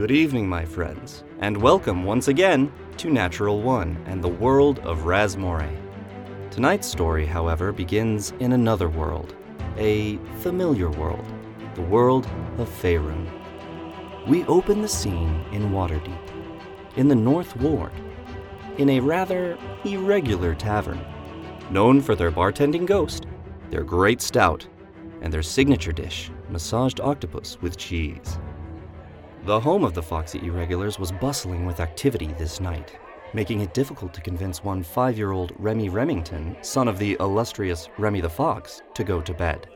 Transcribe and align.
Good 0.00 0.12
evening, 0.12 0.48
my 0.48 0.64
friends, 0.64 1.24
and 1.40 1.60
welcome 1.60 2.04
once 2.04 2.28
again 2.28 2.72
to 2.96 3.10
Natural 3.10 3.60
One 3.60 4.02
and 4.06 4.24
the 4.24 4.28
world 4.28 4.78
of 4.78 5.04
Rasmore. 5.04 5.68
Tonight's 6.50 6.88
story, 6.88 7.26
however, 7.26 7.70
begins 7.70 8.32
in 8.40 8.52
another 8.52 8.88
world, 8.88 9.36
a 9.76 10.16
familiar 10.38 10.88
world, 10.88 11.26
the 11.74 11.82
world 11.82 12.26
of 12.56 12.66
Faerun. 12.70 13.28
We 14.26 14.42
open 14.44 14.80
the 14.80 14.88
scene 14.88 15.44
in 15.52 15.70
Waterdeep, 15.70 16.30
in 16.96 17.08
the 17.08 17.14
North 17.14 17.54
Ward, 17.56 17.92
in 18.78 18.88
a 18.88 19.00
rather 19.00 19.58
irregular 19.84 20.54
tavern, 20.54 21.04
known 21.70 22.00
for 22.00 22.14
their 22.14 22.32
bartending 22.32 22.86
ghost, 22.86 23.26
their 23.68 23.84
great 23.84 24.22
stout, 24.22 24.66
and 25.20 25.30
their 25.30 25.42
signature 25.42 25.92
dish, 25.92 26.30
massaged 26.48 27.00
octopus 27.00 27.58
with 27.60 27.76
cheese. 27.76 28.38
The 29.50 29.58
home 29.58 29.82
of 29.82 29.94
the 29.94 30.02
Foxy 30.02 30.38
Irregulars 30.46 31.00
was 31.00 31.10
bustling 31.10 31.66
with 31.66 31.80
activity 31.80 32.28
this 32.38 32.60
night, 32.60 32.96
making 33.34 33.62
it 33.62 33.74
difficult 33.74 34.14
to 34.14 34.20
convince 34.20 34.62
one 34.62 34.84
five 34.84 35.18
year 35.18 35.32
old 35.32 35.52
Remy 35.58 35.88
Remington, 35.88 36.56
son 36.60 36.86
of 36.86 37.00
the 37.00 37.16
illustrious 37.18 37.88
Remy 37.98 38.20
the 38.20 38.30
Fox, 38.30 38.80
to 38.94 39.02
go 39.02 39.20
to 39.20 39.34
bed. 39.34 39.68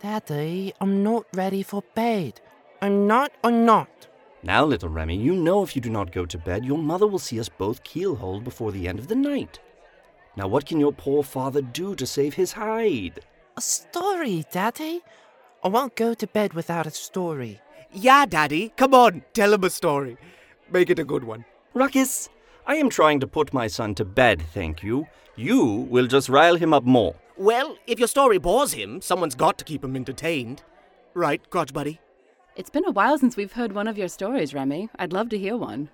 Daddy, 0.00 0.72
I'm 0.80 1.02
not 1.02 1.26
ready 1.34 1.62
for 1.62 1.82
bed. 1.94 2.40
I'm 2.80 3.06
not 3.06 3.32
I'm 3.44 3.66
not. 3.66 4.08
Now, 4.42 4.64
little 4.64 4.88
Remy, 4.88 5.18
you 5.18 5.34
know 5.34 5.62
if 5.62 5.76
you 5.76 5.82
do 5.82 5.90
not 5.90 6.10
go 6.10 6.24
to 6.24 6.38
bed, 6.38 6.64
your 6.64 6.78
mother 6.78 7.06
will 7.06 7.18
see 7.18 7.38
us 7.38 7.50
both 7.50 7.84
keelholed 7.84 8.44
before 8.44 8.72
the 8.72 8.88
end 8.88 8.98
of 8.98 9.08
the 9.08 9.14
night. 9.14 9.58
Now, 10.36 10.48
what 10.48 10.64
can 10.64 10.80
your 10.80 10.94
poor 10.94 11.22
father 11.22 11.60
do 11.60 11.94
to 11.96 12.06
save 12.06 12.32
his 12.32 12.52
hide? 12.52 13.20
A 13.58 13.60
story, 13.60 14.46
Daddy. 14.50 15.02
I 15.62 15.68
won't 15.68 15.96
go 15.96 16.14
to 16.14 16.26
bed 16.26 16.54
without 16.54 16.86
a 16.86 16.90
story. 16.90 17.60
Yeah, 17.92 18.26
Daddy. 18.26 18.72
Come 18.76 18.94
on, 18.94 19.22
tell 19.32 19.52
him 19.54 19.64
a 19.64 19.70
story. 19.70 20.16
Make 20.70 20.90
it 20.90 20.98
a 20.98 21.04
good 21.04 21.24
one. 21.24 21.44
Ruckus, 21.74 22.28
I 22.66 22.76
am 22.76 22.90
trying 22.90 23.20
to 23.20 23.26
put 23.26 23.54
my 23.54 23.66
son 23.66 23.94
to 23.96 24.04
bed, 24.04 24.42
thank 24.52 24.82
you. 24.82 25.06
You 25.36 25.64
will 25.64 26.06
just 26.06 26.28
rile 26.28 26.56
him 26.56 26.72
up 26.72 26.84
more. 26.84 27.14
Well, 27.36 27.76
if 27.86 27.98
your 27.98 28.08
story 28.08 28.38
bores 28.38 28.72
him, 28.72 29.00
someone's 29.00 29.34
got 29.34 29.58
to 29.58 29.64
keep 29.64 29.84
him 29.84 29.94
entertained. 29.94 30.62
Right, 31.14 31.48
Crotch 31.50 31.72
Buddy? 31.72 32.00
It's 32.56 32.70
been 32.70 32.86
a 32.86 32.90
while 32.90 33.18
since 33.18 33.36
we've 33.36 33.52
heard 33.52 33.72
one 33.72 33.86
of 33.86 33.98
your 33.98 34.08
stories, 34.08 34.54
Remy. 34.54 34.88
I'd 34.98 35.12
love 35.12 35.28
to 35.28 35.38
hear 35.38 35.56
one. 35.56 35.90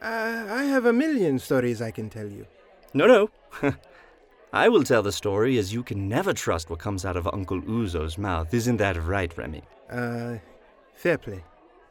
Uh, 0.00 0.46
I 0.48 0.64
have 0.64 0.86
a 0.86 0.92
million 0.92 1.38
stories 1.38 1.82
I 1.82 1.90
can 1.90 2.08
tell 2.08 2.28
you. 2.28 2.46
No, 2.92 3.06
no. 3.06 3.74
I 4.52 4.68
will 4.68 4.84
tell 4.84 5.02
the 5.02 5.10
story 5.10 5.58
as 5.58 5.72
you 5.72 5.82
can 5.82 6.08
never 6.08 6.32
trust 6.32 6.70
what 6.70 6.78
comes 6.78 7.04
out 7.04 7.16
of 7.16 7.26
Uncle 7.26 7.60
Uzo's 7.62 8.16
mouth. 8.16 8.54
Isn't 8.54 8.76
that 8.76 9.02
right, 9.02 9.36
Remy? 9.36 9.62
Uh, 9.90 10.36
fair 10.94 11.18
play. 11.18 11.44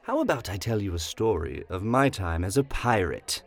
How 0.04 0.20
about 0.20 0.50
I 0.50 0.58
tell 0.58 0.82
you 0.82 0.94
a 0.96 1.00
story 1.00 1.64
of 1.70 1.84
my 1.84 2.10
time 2.10 2.44
as 2.44 2.58
a 2.58 2.64
pirate? 2.64 3.44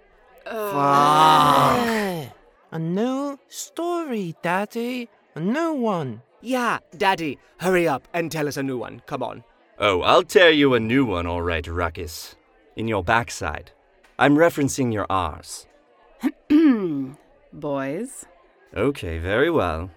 Ah, 0.47 2.33
a 2.71 2.79
new 2.79 3.39
story, 3.49 4.35
Daddy. 4.43 5.09
A 5.35 5.41
new 5.41 5.73
one. 5.75 6.23
Yeah, 6.41 6.79
Daddy. 6.97 7.39
Hurry 7.59 7.89
up 7.89 8.07
and 8.15 8.31
tell 8.31 8.49
us 8.49 8.57
a 8.57 8.63
new 8.63 8.79
one. 8.79 9.03
Come 9.07 9.23
on. 9.23 9.45
Oh, 9.79 10.01
I'll 10.03 10.23
tell 10.23 10.51
you 10.51 10.73
a 10.75 10.81
new 10.81 11.05
one, 11.05 11.27
all 11.27 11.43
right, 11.43 11.67
Ruckus. 11.67 12.37
In 12.77 12.89
your 12.89 13.05
backside. 13.05 13.73
I'm 14.19 14.37
referencing 14.37 14.93
your 14.93 15.07
R's. 15.11 15.67
Boys. 17.53 18.25
Okay, 18.75 19.19
very 19.19 19.51
well. 19.51 19.91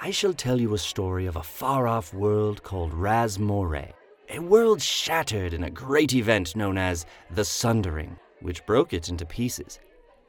I 0.00 0.10
shall 0.10 0.34
tell 0.34 0.60
you 0.60 0.74
a 0.74 0.78
story 0.78 1.26
of 1.26 1.36
a 1.36 1.42
far 1.42 1.86
off 1.86 2.12
world 2.12 2.64
called 2.64 2.92
Rasmore, 2.92 3.94
a 4.34 4.40
world 4.40 4.80
shattered 4.80 5.52
in 5.52 5.64
a 5.64 5.70
great 5.70 6.14
event 6.14 6.56
known 6.56 6.78
as 6.78 7.04
the 7.32 7.44
Sundering, 7.44 8.16
which 8.40 8.64
broke 8.64 8.94
it 8.94 9.10
into 9.10 9.26
pieces, 9.26 9.78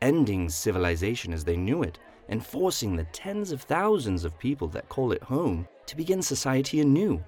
ending 0.02 0.50
civilization 0.50 1.32
as 1.32 1.46
they 1.46 1.56
knew 1.56 1.84
it, 1.84 2.00
and 2.28 2.46
forcing 2.46 2.98
the 2.98 3.06
tens 3.06 3.54
of 3.54 3.62
thousands 3.62 4.26
of 4.26 4.38
people 4.38 4.68
that 4.68 4.90
call 4.90 5.14
it 5.14 5.24
home 5.24 5.66
to 5.86 5.96
begin 5.96 6.22
society 6.22 6.82
anew, 6.82 7.24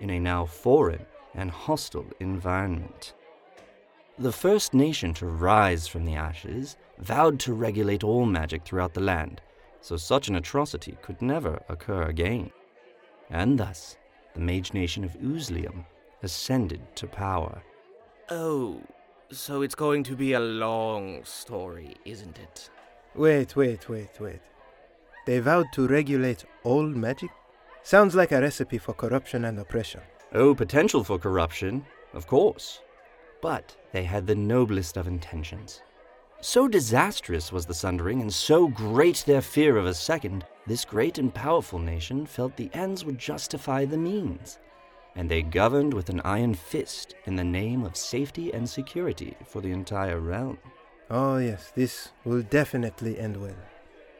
in 0.00 0.10
a 0.10 0.18
now 0.18 0.44
foreign 0.44 1.06
and 1.34 1.52
hostile 1.52 2.06
environment. 2.18 3.14
The 4.18 4.32
first 4.32 4.74
nation 4.74 5.14
to 5.14 5.26
rise 5.26 5.86
from 5.86 6.04
the 6.04 6.16
ashes 6.16 6.76
vowed 6.98 7.38
to 7.40 7.54
regulate 7.54 8.02
all 8.02 8.26
magic 8.26 8.64
throughout 8.64 8.94
the 8.94 9.00
land, 9.00 9.40
so 9.80 9.96
such 9.96 10.26
an 10.26 10.34
atrocity 10.34 10.98
could 11.00 11.22
never 11.22 11.62
occur 11.68 12.02
again. 12.02 12.50
And 13.30 13.56
thus, 13.56 13.96
the 14.34 14.40
mage 14.40 14.74
nation 14.74 15.04
of 15.04 15.16
Uzlium 15.20 15.84
ascended 16.22 16.80
to 16.96 17.06
power. 17.06 17.62
Oh, 18.30 18.80
so 19.30 19.62
it's 19.62 19.74
going 19.74 20.02
to 20.04 20.16
be 20.16 20.32
a 20.32 20.40
long 20.40 21.24
story, 21.24 21.96
isn't 22.04 22.38
it? 22.38 22.70
Wait, 23.14 23.56
wait, 23.56 23.88
wait, 23.88 24.20
wait. 24.20 24.40
They 25.26 25.38
vowed 25.40 25.66
to 25.72 25.86
regulate 25.86 26.44
all 26.64 26.86
magic? 26.86 27.30
Sounds 27.82 28.14
like 28.14 28.32
a 28.32 28.40
recipe 28.40 28.78
for 28.78 28.94
corruption 28.94 29.44
and 29.44 29.58
oppression. 29.58 30.00
Oh, 30.32 30.54
potential 30.54 31.04
for 31.04 31.18
corruption, 31.18 31.84
of 32.14 32.26
course. 32.26 32.80
But 33.40 33.76
they 33.92 34.04
had 34.04 34.26
the 34.26 34.34
noblest 34.34 34.96
of 34.96 35.06
intentions. 35.06 35.82
So 36.40 36.68
disastrous 36.68 37.50
was 37.50 37.66
the 37.66 37.74
sundering, 37.74 38.20
and 38.20 38.32
so 38.32 38.68
great 38.68 39.24
their 39.26 39.42
fear 39.42 39.76
of 39.76 39.86
a 39.86 39.94
second, 39.94 40.46
this 40.66 40.84
great 40.84 41.18
and 41.18 41.34
powerful 41.34 41.78
nation 41.78 42.26
felt 42.26 42.56
the 42.56 42.70
ends 42.72 43.04
would 43.04 43.18
justify 43.18 43.84
the 43.84 43.98
means. 43.98 44.58
And 45.16 45.30
they 45.30 45.42
governed 45.42 45.94
with 45.94 46.08
an 46.08 46.20
iron 46.24 46.54
fist 46.54 47.14
in 47.24 47.36
the 47.36 47.44
name 47.44 47.84
of 47.84 47.96
safety 47.96 48.52
and 48.52 48.68
security 48.68 49.36
for 49.44 49.60
the 49.60 49.72
entire 49.72 50.20
realm. 50.20 50.58
Oh, 51.10 51.38
yes, 51.38 51.72
this 51.74 52.10
will 52.24 52.42
definitely 52.42 53.18
end 53.18 53.36
well. 53.40 53.56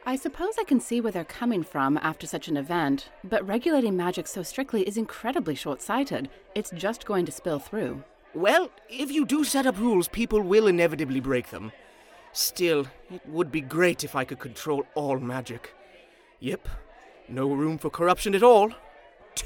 I 0.05 0.15
suppose 0.15 0.55
I 0.59 0.63
can 0.63 0.79
see 0.79 1.01
where 1.01 1.11
they're 1.11 1.23
coming 1.23 1.61
from 1.61 1.97
after 2.01 2.25
such 2.25 2.47
an 2.47 2.57
event, 2.57 3.09
but 3.23 3.47
regulating 3.47 3.95
magic 3.95 4.27
so 4.27 4.41
strictly 4.41 4.81
is 4.87 4.97
incredibly 4.97 5.55
short 5.55 5.81
sighted. 5.81 6.29
It's 6.55 6.71
just 6.71 7.05
going 7.05 7.25
to 7.27 7.31
spill 7.31 7.59
through. 7.59 8.03
Well, 8.33 8.71
if 8.89 9.11
you 9.11 9.25
do 9.25 9.43
set 9.43 9.67
up 9.67 9.77
rules, 9.79 10.07
people 10.07 10.41
will 10.41 10.67
inevitably 10.67 11.19
break 11.19 11.49
them. 11.49 11.71
Still, 12.31 12.87
it 13.11 13.21
would 13.27 13.51
be 13.51 13.61
great 13.61 14.03
if 14.03 14.15
I 14.15 14.23
could 14.23 14.39
control 14.39 14.85
all 14.95 15.19
magic. 15.19 15.73
Yep, 16.39 16.69
no 17.27 17.51
room 17.51 17.77
for 17.77 17.89
corruption 17.89 18.33
at 18.33 18.43
all. 18.43 18.71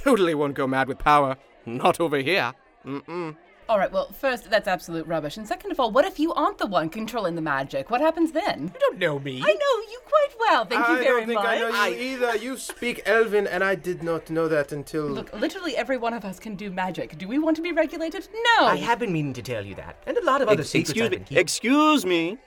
Totally 0.03 0.33
won't 0.35 0.55
go 0.55 0.67
mad 0.67 0.87
with 0.87 0.97
power. 0.99 1.37
Not 1.65 1.99
over 1.99 2.17
here. 2.17 2.53
Mm-mm. 2.85 3.35
All 3.69 3.79
right, 3.79 3.91
well, 3.91 4.11
first, 4.11 4.49
that's 4.49 4.67
absolute 4.67 5.07
rubbish. 5.07 5.37
And 5.37 5.47
second 5.47 5.71
of 5.71 5.79
all, 5.79 5.89
what 5.89 6.03
if 6.03 6.19
you 6.19 6.33
aren't 6.33 6.57
the 6.57 6.65
one 6.67 6.89
controlling 6.89 7.35
the 7.35 7.41
magic? 7.41 7.89
What 7.89 8.01
happens 8.01 8.33
then? 8.33 8.71
You 8.73 8.79
don't 8.79 8.99
know 8.99 9.19
me. 9.19 9.37
I 9.41 9.53
know 9.53 9.91
you 9.91 9.99
quite 10.05 10.35
well. 10.39 10.65
Thank 10.65 10.85
you 10.89 10.97
very 10.97 10.97
much. 10.97 11.05
I 11.05 11.15
don't 11.15 11.27
think 11.27 11.35
much. 11.39 11.45
I 11.47 11.59
know 11.59 11.67
you 11.69 11.75
I- 11.75 12.13
either. 12.31 12.35
You 12.43 12.57
speak 12.57 13.01
Elven, 13.05 13.47
and 13.47 13.63
I 13.63 13.75
did 13.75 14.03
not 14.03 14.29
know 14.29 14.49
that 14.49 14.73
until. 14.73 15.05
Look, 15.05 15.31
literally 15.33 15.77
every 15.77 15.95
one 15.95 16.13
of 16.13 16.25
us 16.25 16.39
can 16.39 16.55
do 16.55 16.69
magic. 16.71 17.17
Do 17.17 17.25
we 17.27 17.39
want 17.39 17.55
to 17.55 17.61
be 17.61 17.71
regulated? 17.71 18.27
No. 18.59 18.65
I 18.65 18.75
have 18.75 18.99
been 18.99 19.13
meaning 19.13 19.33
to 19.33 19.41
tell 19.41 19.65
you 19.65 19.75
that, 19.75 19.95
and 20.07 20.17
a 20.17 20.25
lot 20.25 20.41
of 20.41 20.49
other 20.49 20.59
Ex- 20.61 20.69
secrets 20.71 20.89
excuse 20.91 21.09
me. 21.11 21.17
keeping. 21.19 21.37
Excuse 21.37 22.05
me. 22.05 22.37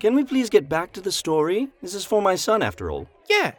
Can 0.00 0.14
we 0.14 0.22
please 0.22 0.50
get 0.50 0.68
back 0.68 0.92
to 0.92 1.00
the 1.00 1.10
story? 1.10 1.68
This 1.80 1.94
is 1.94 2.04
for 2.04 2.20
my 2.20 2.34
son, 2.34 2.60
after 2.62 2.90
all. 2.90 3.08
Yeah. 3.30 3.52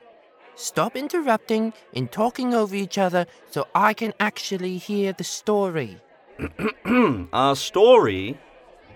Stop 0.60 0.98
interrupting 0.98 1.72
and 1.96 2.12
talking 2.12 2.54
over 2.54 2.76
each 2.76 2.98
other 2.98 3.26
so 3.50 3.66
I 3.74 3.94
can 3.94 4.14
actually 4.20 4.78
hear 4.78 5.14
the 5.14 5.24
story. 5.24 6.02
Our 7.32 7.56
story 7.56 8.38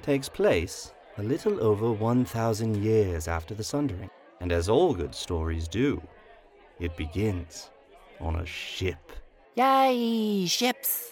takes 0.02 0.28
place 0.28 0.92
a 1.18 1.24
little 1.24 1.64
over 1.64 1.90
1,000 1.90 2.84
years 2.84 3.30
after 3.30 3.56
the 3.56 3.64
Sundering. 3.64 4.10
And 4.42 4.52
as 4.52 4.68
all 4.68 4.94
good 4.94 5.16
stories 5.16 5.70
do, 5.70 6.02
it 6.82 6.98
begins 6.98 7.70
on 8.20 8.36
a 8.36 8.46
ship. 8.46 9.14
Yay, 9.56 10.46
ships! 10.46 11.12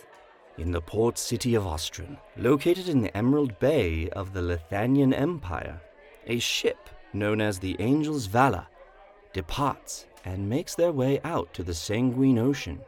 in 0.57 0.71
the 0.73 0.81
port 0.81 1.17
city 1.17 1.55
of 1.55 1.63
Ostrin, 1.63 2.17
located 2.35 2.89
in 2.89 3.01
the 3.01 3.15
Emerald 3.15 3.57
Bay 3.59 4.09
of 4.09 4.33
the 4.33 4.41
Lithanian 4.41 5.13
Empire, 5.13 5.79
a 6.27 6.39
ship 6.39 6.89
known 7.13 7.39
as 7.39 7.57
the 7.57 7.79
Angel's 7.79 8.25
Valor 8.25 8.67
departs 9.31 10.07
and 10.25 10.49
makes 10.49 10.75
their 10.75 10.91
way 10.91 11.19
out 11.23 11.53
to 11.53 11.63
the 11.63 11.73
Sanguine 11.73 12.39
Ocean. 12.39 12.79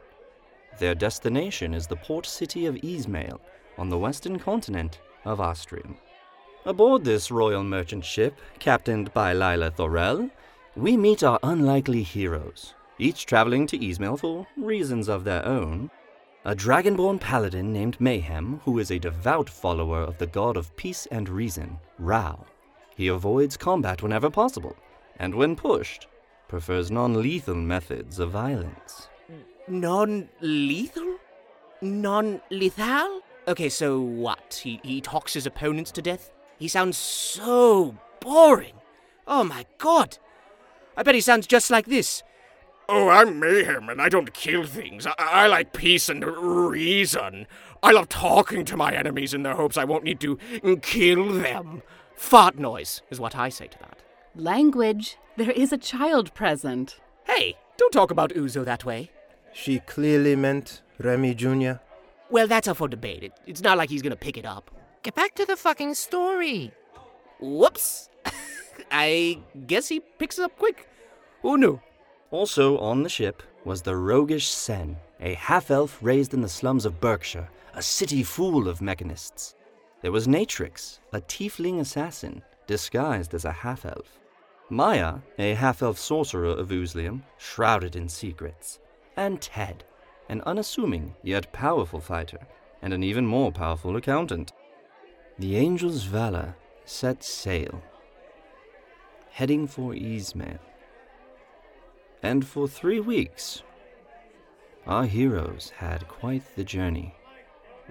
Their 0.78 0.94
destination 0.94 1.74
is 1.74 1.86
the 1.86 1.96
port 1.96 2.26
city 2.26 2.66
of 2.66 2.82
Ismail 2.82 3.40
on 3.78 3.88
the 3.88 3.98
western 3.98 4.38
continent 4.38 5.00
of 5.24 5.40
Austrian. 5.40 5.96
Aboard 6.64 7.04
this 7.04 7.30
royal 7.30 7.62
merchant 7.62 8.04
ship, 8.04 8.40
captained 8.58 9.12
by 9.12 9.32
Lila 9.32 9.70
Thorell, 9.70 10.30
we 10.76 10.96
meet 10.96 11.22
our 11.22 11.38
unlikely 11.42 12.02
heroes, 12.02 12.74
each 12.98 13.26
traveling 13.26 13.66
to 13.68 13.86
Ismail 13.86 14.16
for 14.16 14.46
reasons 14.56 15.08
of 15.08 15.24
their 15.24 15.44
own. 15.46 15.90
A 16.44 16.54
dragonborn 16.54 17.20
paladin 17.20 17.72
named 17.72 18.00
Mayhem, 18.00 18.60
who 18.64 18.78
is 18.78 18.90
a 18.90 18.98
devout 18.98 19.48
follower 19.48 20.00
of 20.00 20.18
the 20.18 20.26
god 20.26 20.56
of 20.56 20.74
peace 20.76 21.06
and 21.10 21.28
reason, 21.28 21.78
Rao. 21.98 22.44
He 22.96 23.08
avoids 23.08 23.56
combat 23.56 24.02
whenever 24.02 24.30
possible, 24.30 24.76
and 25.18 25.34
when 25.34 25.56
pushed, 25.56 26.06
prefers 26.48 26.90
non 26.90 27.20
lethal 27.20 27.54
methods 27.54 28.18
of 28.18 28.30
violence. 28.30 29.08
Non 29.68 30.28
lethal? 30.40 31.16
Non 31.80 32.40
lethal? 32.50 33.20
Okay, 33.46 33.68
so 33.68 34.00
what? 34.00 34.60
He, 34.62 34.80
he 34.82 35.00
talks 35.00 35.34
his 35.34 35.46
opponents 35.46 35.90
to 35.92 36.02
death? 36.02 36.30
He 36.58 36.68
sounds 36.68 36.96
so 36.96 37.96
boring. 38.20 38.74
Oh 39.26 39.44
my 39.44 39.66
god. 39.78 40.18
I 40.96 41.02
bet 41.02 41.14
he 41.14 41.20
sounds 41.20 41.46
just 41.46 41.70
like 41.70 41.86
this. 41.86 42.22
Oh, 42.88 43.08
I'm 43.08 43.40
Mayhem, 43.40 43.88
and 43.88 44.00
I 44.00 44.10
don't 44.10 44.34
kill 44.34 44.64
things. 44.64 45.06
I, 45.06 45.14
I 45.18 45.46
like 45.46 45.72
peace 45.72 46.08
and 46.10 46.24
reason. 46.24 47.46
I 47.82 47.92
love 47.92 48.08
talking 48.10 48.64
to 48.66 48.76
my 48.76 48.94
enemies 48.94 49.32
in 49.32 49.42
the 49.42 49.54
hopes 49.54 49.76
I 49.76 49.84
won't 49.84 50.04
need 50.04 50.20
to 50.20 50.38
kill 50.82 51.32
them. 51.32 51.82
Fart 52.14 52.58
noise 52.58 53.02
is 53.10 53.18
what 53.18 53.34
I 53.36 53.48
say 53.48 53.66
to 53.66 53.78
that. 53.78 53.98
Language. 54.36 55.16
There 55.36 55.52
is 55.52 55.72
a 55.72 55.78
child 55.78 56.34
present. 56.34 56.98
Hey, 57.24 57.56
don't 57.76 57.92
talk 57.92 58.10
about 58.10 58.30
Uzo 58.30 58.64
that 58.64 58.84
way. 58.84 59.10
She 59.52 59.78
clearly 59.78 60.34
meant 60.34 60.82
Remy 60.98 61.34
Jr. 61.34 61.74
Well, 62.30 62.48
that's 62.48 62.66
up 62.66 62.78
for 62.78 62.88
debate. 62.88 63.22
It, 63.22 63.32
it's 63.46 63.62
not 63.62 63.78
like 63.78 63.90
he's 63.90 64.02
gonna 64.02 64.16
pick 64.16 64.36
it 64.36 64.44
up. 64.44 64.72
Get 65.04 65.14
back 65.14 65.36
to 65.36 65.46
the 65.46 65.56
fucking 65.56 65.94
story. 65.94 66.72
Whoops. 67.40 68.10
I 68.90 69.38
guess 69.68 69.86
he 69.86 70.00
picks 70.00 70.38
it 70.38 70.44
up 70.44 70.58
quick. 70.58 70.88
Who 71.42 71.56
knew? 71.56 71.80
Also 72.32 72.76
on 72.78 73.04
the 73.04 73.08
ship 73.08 73.40
was 73.64 73.82
the 73.82 73.94
roguish 73.94 74.48
Sen, 74.48 74.96
a 75.20 75.34
half 75.34 75.70
elf 75.70 75.96
raised 76.02 76.34
in 76.34 76.40
the 76.40 76.48
slums 76.48 76.84
of 76.84 77.00
Berkshire, 77.00 77.48
a 77.74 77.82
city 77.82 78.24
full 78.24 78.68
of 78.68 78.80
mechanists. 78.80 79.54
There 80.02 80.10
was 80.10 80.26
Natrix, 80.26 80.98
a 81.12 81.20
tiefling 81.20 81.78
assassin, 81.78 82.42
disguised 82.66 83.32
as 83.32 83.44
a 83.44 83.52
half 83.52 83.86
elf. 83.86 84.18
Maya, 84.70 85.16
a 85.38 85.54
half 85.54 85.82
elf 85.82 85.98
sorcerer 85.98 86.48
of 86.48 86.68
Uzlium, 86.68 87.22
shrouded 87.36 87.96
in 87.96 88.08
secrets. 88.08 88.78
And 89.16 89.40
Ted, 89.40 89.84
an 90.28 90.42
unassuming 90.46 91.14
yet 91.22 91.52
powerful 91.52 92.00
fighter, 92.00 92.46
and 92.82 92.92
an 92.92 93.02
even 93.02 93.26
more 93.26 93.52
powerful 93.52 93.96
accountant. 93.96 94.52
The 95.38 95.58
Angel's 95.58 96.04
Valor 96.04 96.54
set 96.84 97.22
sail, 97.22 97.82
heading 99.30 99.66
for 99.66 99.94
Ismail. 99.94 100.58
And 102.22 102.46
for 102.46 102.66
three 102.66 103.00
weeks, 103.00 103.62
our 104.86 105.04
heroes 105.04 105.72
had 105.76 106.08
quite 106.08 106.56
the 106.56 106.64
journey. 106.64 107.14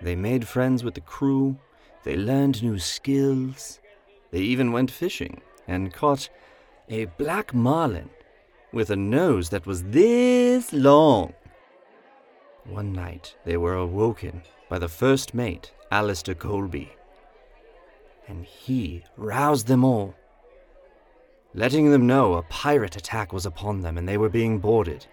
They 0.02 0.16
made 0.16 0.48
friends 0.48 0.84
with 0.84 0.96
the 0.96 1.02
crew, 1.02 1.58
they 2.04 2.16
learned 2.16 2.64
new 2.64 2.80
skills, 2.80 3.80
they 4.32 4.40
even 4.40 4.72
went 4.72 4.90
fishing 4.90 5.42
and 5.68 5.94
caught 5.94 6.30
a 6.90 7.06
black 7.06 7.54
marlin 7.54 8.10
with 8.72 8.90
a 8.90 8.96
nose 8.96 9.50
that 9.50 9.66
was 9.66 9.84
this 9.84 10.74
long. 10.74 11.34
One 12.66 12.94
night 12.94 13.36
they 13.46 13.58
were 13.58 13.76
awoken 13.76 14.42
by 14.70 14.80
the 14.80 14.90
first 14.90 15.34
mate, 15.34 15.72
Alistair 15.92 16.36
Colby, 16.36 16.92
and 18.28 18.46
he 18.46 19.04
roused 19.18 19.68
them 19.68 19.84
all, 19.84 20.16
letting 21.54 21.92
them 21.92 22.08
know 22.08 22.34
a 22.34 22.44
pirate 22.44 22.96
attack 22.96 23.32
was 23.32 23.46
upon 23.46 23.82
them 23.82 23.98
and 23.98 24.08
they 24.08 24.18
were 24.18 24.30
being 24.30 24.60
boarded. 24.60 25.06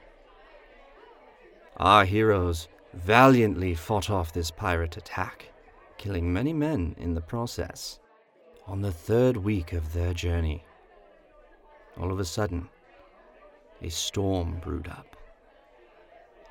Our 1.76 2.04
heroes 2.04 2.68
valiantly 2.94 3.74
fought 3.74 4.10
off 4.10 4.32
this 4.32 4.50
pirate 4.50 4.96
attack, 4.96 5.50
killing 5.98 6.32
many 6.32 6.52
men 6.52 6.94
in 6.98 7.14
the 7.14 7.20
process. 7.20 7.98
On 8.66 8.80
the 8.80 8.92
third 8.92 9.36
week 9.36 9.72
of 9.72 9.92
their 9.92 10.14
journey, 10.14 10.64
all 11.98 12.12
of 12.12 12.20
a 12.20 12.24
sudden, 12.24 12.68
a 13.82 13.88
storm 13.88 14.60
brewed 14.62 14.88
up. 14.88 15.16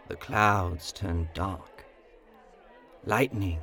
The 0.08 0.16
clouds 0.16 0.92
turned 0.92 1.30
dark. 1.34 1.86
Lightning 3.06 3.60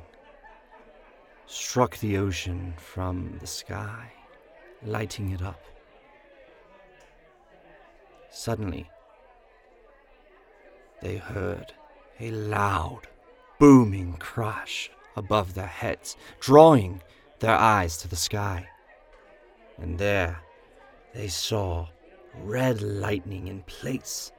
struck 1.45 1.97
the 1.97 2.17
ocean 2.17 2.73
from 2.77 3.37
the 3.39 3.47
sky, 3.47 4.11
lighting 4.83 5.31
it 5.31 5.41
up. 5.41 5.61
Suddenly, 8.29 8.89
they 11.01 11.17
heard 11.17 11.73
a 12.19 12.31
loud, 12.31 13.01
booming 13.59 14.13
crash 14.19 14.89
above 15.15 15.53
their 15.53 15.67
heads, 15.67 16.15
drawing 16.39 17.01
their 17.39 17.55
eyes 17.55 17.97
to 17.97 18.07
the 18.07 18.15
sky. 18.15 18.67
And 19.77 19.97
there 19.97 20.39
they 21.13 21.27
saw 21.27 21.87
red 22.35 22.81
lightning 22.81 23.47
in 23.47 23.61
place 23.63 24.31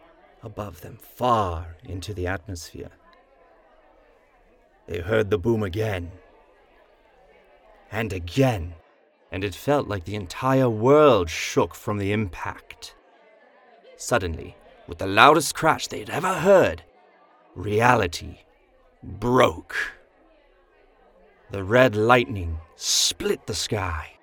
above 0.43 0.81
them, 0.81 0.99
far 1.01 1.77
into 1.85 2.15
the 2.15 2.27
atmosphere. 2.27 2.91
They 4.87 5.01
heard 5.01 5.31
the 5.31 5.39
boom 5.39 5.63
again, 5.63 6.13
and 7.91 8.13
again, 8.13 8.75
and 9.31 9.45
it 9.45 9.55
felt 9.55 9.89
like 9.89 10.05
the 10.05 10.15
entire 10.15 10.71
world 10.71 11.29
shook 11.29 11.75
from 11.75 11.99
the 11.99 12.13
impact. 12.13 12.95
Suddenly, 13.97 14.57
with 14.87 14.99
the 14.99 15.07
loudest 15.07 15.55
crash 15.55 15.89
they 15.89 15.99
had 15.99 16.11
ever 16.11 16.35
heard, 16.35 16.83
reality 17.55 18.39
broke. 19.03 19.77
The 21.51 21.65
red 21.65 21.97
lightning 21.97 22.59
split 22.77 23.47
the 23.47 23.55
sky, 23.55 24.18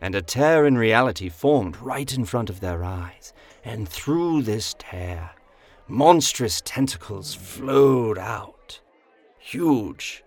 and 0.00 0.14
a 0.14 0.22
tear 0.22 0.66
in 0.66 0.78
reality 0.78 1.28
formed 1.28 1.76
right 1.76 2.12
in 2.14 2.24
front 2.24 2.48
of 2.48 2.60
their 2.60 2.82
eyes. 2.84 3.32
And 3.64 3.88
through 3.88 4.42
this 4.42 4.74
tear, 4.78 5.30
monstrous 5.86 6.62
tentacles 6.64 7.34
flowed 7.34 8.18
out, 8.18 8.80
huge, 9.38 10.24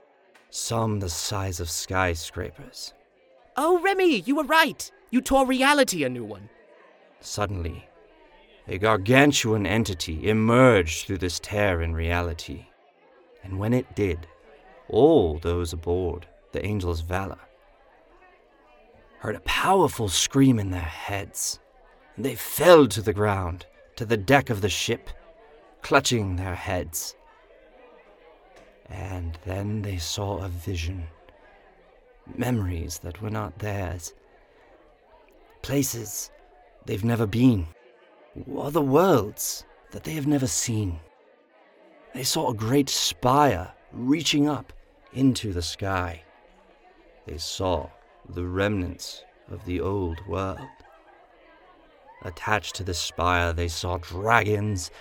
some 0.50 1.00
the 1.00 1.10
size 1.10 1.60
of 1.60 1.70
skyscrapers. 1.70 2.94
Oh, 3.58 3.80
Remy, 3.82 4.22
you 4.22 4.36
were 4.36 4.44
right. 4.44 4.92
You 5.10 5.22
tore 5.22 5.48
reality 5.48 6.04
a 6.04 6.10
new 6.10 6.24
one. 6.24 6.50
Suddenly, 7.20 7.88
a 8.68 8.78
gargantuan 8.78 9.66
entity 9.66 10.30
emerged 10.30 11.06
through 11.06 11.20
this 11.20 11.40
tear 11.40 11.82
in 11.82 11.94
reality. 11.94 12.68
And 13.44 13.60
when 13.60 13.74
it 13.74 13.96
did, 13.96 14.28
all 14.88 15.40
those 15.40 15.74
aboard 15.74 16.28
the 16.52 16.64
Angel's 16.64 17.02
Valor 17.02 17.40
heard 19.24 19.36
a 19.38 19.42
powerful 19.42 20.10
scream 20.10 20.60
in 20.60 20.70
their 20.70 20.82
heads. 20.82 21.62
And 22.18 22.26
they 22.26 22.36
fell 22.36 22.88
to 22.88 23.02
the 23.02 23.14
ground, 23.14 23.66
to 23.96 24.04
the 24.04 24.18
deck 24.18 24.50
of 24.50 24.60
the 24.60 24.68
ship, 24.68 25.10
clutching 25.82 26.36
their 26.36 26.56
heads. 26.56 27.16
And 28.90 29.40
then 29.46 29.82
they 29.82 29.96
saw 29.96 30.40
a 30.40 30.50
vision. 30.50 31.08
Memories 32.36 33.00
that 33.00 33.22
were 33.22 33.30
not 33.30 33.60
theirs. 33.60 34.14
Places 35.62 36.30
they've 36.86 37.06
never 37.06 37.26
been. 37.26 37.68
Other 38.60 38.82
worlds 38.82 39.64
that 39.92 40.04
they 40.04 40.16
have 40.16 40.28
never 40.28 40.48
seen. 40.48 41.00
They 42.14 42.24
saw 42.24 42.50
a 42.50 42.54
great 42.54 42.90
spire 42.90 43.72
reaching 43.94 44.50
up 44.50 44.74
into 45.14 45.54
the 45.54 45.62
sky. 45.62 46.24
They 47.26 47.38
saw 47.38 47.90
the 48.30 48.46
remnants 48.46 49.24
of 49.50 49.66
the 49.66 49.82
old 49.82 50.26
world. 50.28 50.60
Attached 52.24 52.76
to 52.76 52.84
the 52.84 52.94
spire, 52.94 53.52
they 53.52 53.68
saw 53.68 53.98
dragons 53.98 54.92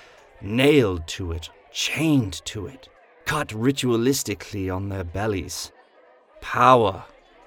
nailed 0.40 1.06
to 1.06 1.32
it, 1.32 1.48
chained 1.70 2.44
to 2.44 2.66
it, 2.66 2.88
cut 3.24 3.48
ritualistically 3.48 4.74
on 4.74 4.88
their 4.88 5.04
bellies. 5.04 5.70
Power 6.40 7.04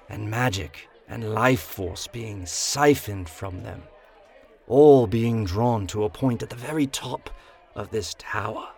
and 0.08 0.30
magic 0.30 0.88
and 1.08 1.34
life 1.34 1.60
force 1.60 2.06
being 2.06 2.46
siphoned 2.46 3.28
from 3.28 3.62
them, 3.62 3.82
all 4.66 5.06
being 5.06 5.44
drawn 5.44 5.86
to 5.88 6.04
a 6.04 6.10
point 6.10 6.42
at 6.42 6.50
the 6.50 6.56
very 6.56 6.86
top 6.86 7.30
of 7.74 7.90
this 7.90 8.14
tower. 8.18 8.68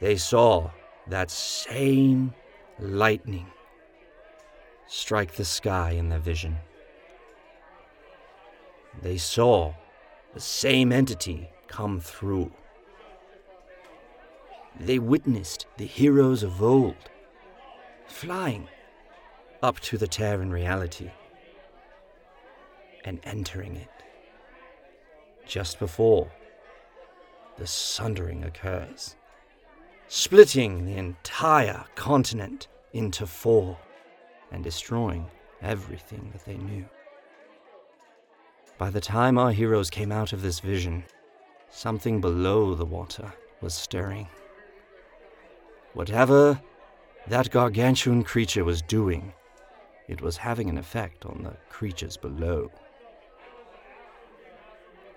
They 0.00 0.16
saw 0.16 0.70
that 1.08 1.30
same 1.30 2.34
lightning 2.78 3.46
strike 4.86 5.34
the 5.34 5.44
sky 5.44 5.90
in 5.90 6.08
their 6.08 6.18
vision. 6.18 6.56
They 9.02 9.16
saw 9.16 9.74
the 10.32 10.40
same 10.40 10.92
entity 10.92 11.50
come 11.68 12.00
through. 12.00 12.52
they 14.78 14.98
witnessed 14.98 15.66
the 15.76 15.86
heroes 15.86 16.42
of 16.42 16.62
old 16.62 17.10
flying 18.06 18.68
up 19.62 19.78
to 19.80 19.96
the 19.96 20.06
tear 20.06 20.42
in 20.42 20.50
reality 20.50 21.10
and 23.04 23.20
entering 23.24 23.76
it. 23.76 23.88
Just 25.46 25.78
before 25.78 26.30
the 27.58 27.66
sundering 27.66 28.42
occurs, 28.44 29.16
splitting 30.08 30.86
the 30.86 30.96
entire 30.96 31.84
continent 31.94 32.66
into 32.92 33.26
four 33.26 33.78
and 34.52 34.62
destroying 34.62 35.26
everything 35.62 36.30
that 36.32 36.44
they 36.44 36.56
knew. 36.56 36.84
By 38.76 38.90
the 38.90 39.00
time 39.00 39.38
our 39.38 39.52
heroes 39.52 39.90
came 39.90 40.12
out 40.12 40.32
of 40.32 40.42
this 40.42 40.60
vision, 40.60 41.04
something 41.70 42.20
below 42.20 42.74
the 42.74 42.84
water 42.84 43.32
was 43.60 43.74
stirring. 43.74 44.28
Whatever 45.92 46.60
that 47.28 47.50
gargantuan 47.50 48.24
creature 48.24 48.64
was 48.64 48.82
doing, 48.82 49.32
it 50.08 50.20
was 50.20 50.36
having 50.36 50.68
an 50.68 50.76
effect 50.76 51.24
on 51.24 51.42
the 51.44 51.56
creatures 51.70 52.16
below. 52.16 52.70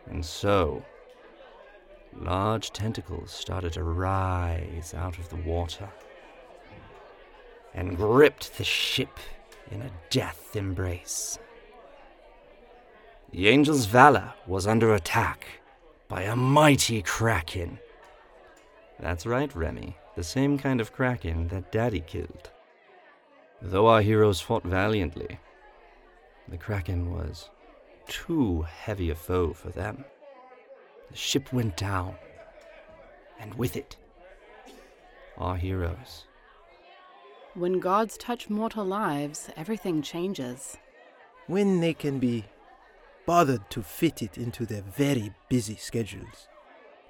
And 0.10 0.24
so, 0.24 0.84
large 2.16 2.72
tentacles 2.72 3.32
started 3.32 3.74
to 3.74 3.84
rise 3.84 4.94
out 4.94 5.18
of 5.18 5.30
the 5.30 5.36
water 5.38 5.90
and 7.78 7.96
gripped 7.96 8.58
the 8.58 8.64
ship 8.64 9.20
in 9.72 9.84
a 9.84 9.92
death 10.10 10.56
embrace. 10.56 11.38
The 13.32 13.50
Angel's 13.50 13.86
Valor 13.86 14.34
was 14.48 14.66
under 14.66 14.96
attack 14.96 15.46
by 16.08 16.24
a 16.24 16.36
mighty 16.36 17.04
kraken. 17.04 17.78
That's 19.00 19.28
right, 19.28 19.56
Remy, 19.56 19.96
the 20.16 20.24
same 20.24 20.58
kind 20.58 20.82
of 20.82 20.92
kraken 20.92 21.50
that 21.50 21.72
Daddy 21.72 22.00
killed. 22.00 22.50
Though 23.62 23.86
our 23.86 24.02
heroes 24.02 24.42
fought 24.42 24.64
valiantly, 24.64 25.40
the 26.48 26.58
kraken 26.58 27.14
was 27.14 27.52
too 28.08 28.64
heavy 28.64 29.12
a 29.12 29.16
foe 29.16 29.54
for 29.54 29.70
them. 29.70 30.04
The 31.12 31.18
ship 31.18 31.54
went 31.54 31.78
down, 31.78 32.16
and 33.40 33.54
with 33.54 33.78
it, 33.78 33.98
our 35.38 35.58
heroes. 35.58 36.27
When 37.58 37.80
gods 37.80 38.20
touch 38.20 38.52
mortal 38.52 38.86
lives, 38.86 39.50
everything 39.58 40.04
changes. 40.04 40.78
When 41.48 41.80
they 41.80 41.96
can 41.96 42.20
be 42.20 42.46
bothered 43.26 43.68
to 43.72 43.82
fit 43.82 44.22
it 44.22 44.38
into 44.38 44.68
their 44.68 44.84
very 44.84 45.34
busy 45.50 45.76
schedules. 45.76 46.50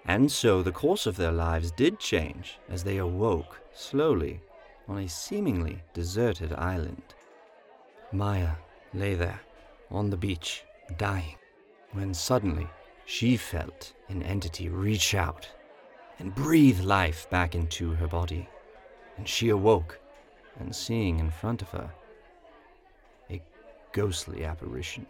And 0.06 0.32
so 0.32 0.63
the 0.63 0.72
course 0.72 1.06
of 1.06 1.18
their 1.18 1.34
lives 1.34 1.72
did 1.72 2.00
change 2.00 2.60
as 2.70 2.86
they 2.86 2.96
awoke, 2.96 3.60
slowly, 3.74 4.39
on 4.88 5.00
a 5.00 5.10
seemingly 5.10 5.84
deserted 5.94 6.54
island. 6.54 7.13
Maya 8.13 8.51
lay 8.94 9.16
there, 9.16 9.42
on 9.92 10.10
the 10.10 10.16
beach, 10.16 10.63
dying, 10.98 11.36
when 11.92 12.13
suddenly 12.13 12.70
she 13.04 13.36
felt 13.36 13.92
an 14.08 14.24
entity 14.24 14.70
reach 14.70 15.13
out 15.13 15.46
and 16.20 16.34
breathe 16.34 16.80
life 16.80 17.30
back 17.30 17.54
into 17.54 17.96
her 17.96 18.08
body. 18.08 18.48
And 19.18 19.27
she 19.27 19.50
awoke, 19.50 20.00
and 20.60 20.76
seeing 20.76 21.20
in 21.20 21.30
front 21.30 21.62
of 21.62 21.70
her 21.70 21.90
a 23.30 23.42
ghostly 23.92 24.44
apparition. 24.44 25.06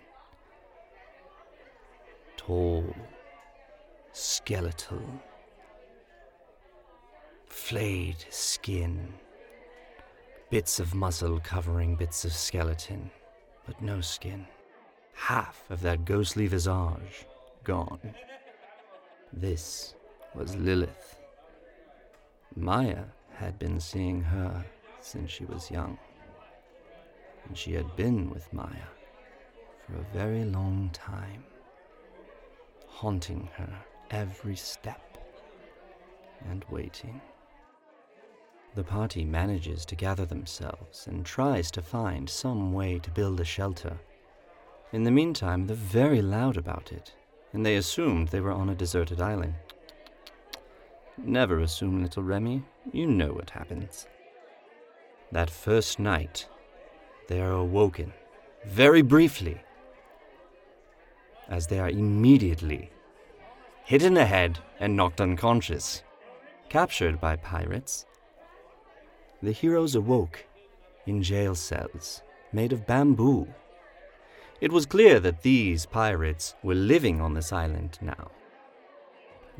Tall, 2.35 2.95
skeletal, 4.11 5.01
flayed 7.47 8.25
skin, 8.29 9.13
bits 10.49 10.79
of 10.79 10.93
muscle 10.95 11.39
covering 11.39 11.95
bits 11.95 12.25
of 12.25 12.33
skeleton, 12.33 13.11
but 13.65 13.81
no 13.81 14.01
skin. 14.01 14.47
Half 15.13 15.63
of 15.69 15.81
that 15.81 16.05
ghostly 16.05 16.47
visage 16.47 17.25
gone. 17.63 17.99
This 19.33 19.95
was 20.33 20.55
Lilith. 20.55 21.19
Maya 22.55 23.03
had 23.33 23.59
been 23.59 23.79
seeing 23.79 24.21
her 24.21 24.65
since 25.07 25.31
she 25.31 25.45
was 25.45 25.71
young, 25.71 25.97
and 27.47 27.57
she 27.57 27.71
had 27.73 27.95
been 27.95 28.29
with 28.29 28.51
Maya 28.51 28.89
for 29.85 29.95
a 29.95 30.13
very 30.13 30.43
long 30.43 30.89
time, 30.91 31.45
haunting 32.87 33.49
her 33.55 33.73
every 34.11 34.55
step 34.57 35.17
and 36.49 36.65
waiting. 36.69 37.21
The 38.75 38.83
party 38.83 39.23
manages 39.23 39.85
to 39.85 39.95
gather 39.95 40.25
themselves 40.25 41.07
and 41.07 41.25
tries 41.25 41.71
to 41.71 41.81
find 41.81 42.29
some 42.29 42.73
way 42.73 42.99
to 42.99 43.09
build 43.09 43.39
a 43.39 43.45
shelter. 43.45 43.97
In 44.91 45.03
the 45.03 45.11
meantime, 45.11 45.67
they're 45.67 45.75
very 45.75 46.21
loud 46.21 46.57
about 46.57 46.91
it, 46.91 47.13
and 47.53 47.65
they 47.65 47.77
assumed 47.77 48.27
they 48.27 48.41
were 48.41 48.51
on 48.51 48.69
a 48.69 48.75
deserted 48.75 49.21
island. 49.21 49.55
Never 51.17 51.59
assume, 51.61 52.03
little 52.03 52.23
Remy. 52.23 52.63
You 52.91 53.07
know 53.07 53.31
what 53.31 53.49
happens. 53.49 54.05
That 55.31 55.49
first 55.49 55.99
night, 55.99 56.47
they 57.27 57.41
are 57.41 57.51
awoken, 57.51 58.13
very 58.65 59.01
briefly, 59.01 59.61
as 61.49 61.67
they 61.67 61.79
are 61.79 61.89
immediately 61.89 62.91
hit 63.83 64.03
in 64.03 64.13
the 64.13 64.25
head 64.25 64.59
and 64.79 64.95
knocked 64.95 65.21
unconscious. 65.21 66.03
Captured 66.69 67.21
by 67.21 67.37
pirates, 67.37 68.05
the 69.41 69.53
heroes 69.53 69.95
awoke 69.95 70.45
in 71.05 71.23
jail 71.23 71.55
cells 71.55 72.21
made 72.51 72.73
of 72.73 72.85
bamboo. 72.85 73.47
It 74.59 74.71
was 74.71 74.85
clear 74.85 75.19
that 75.19 75.41
these 75.41 75.85
pirates 75.85 76.55
were 76.63 76.75
living 76.75 77.21
on 77.21 77.33
this 77.33 77.53
island 77.53 77.97
now. 78.01 78.31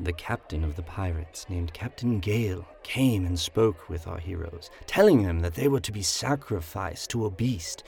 The 0.00 0.12
captain 0.12 0.62
of 0.62 0.76
the 0.76 0.84
pirates, 0.84 1.48
named 1.48 1.72
Captain 1.72 2.20
Gale, 2.20 2.64
came 2.84 3.26
and 3.26 3.36
spoke 3.36 3.88
with 3.88 4.06
our 4.06 4.18
heroes, 4.18 4.70
telling 4.86 5.24
them 5.24 5.40
that 5.40 5.54
they 5.54 5.66
were 5.66 5.80
to 5.80 5.90
be 5.90 6.02
sacrificed 6.02 7.10
to 7.10 7.26
a 7.26 7.30
beast 7.30 7.82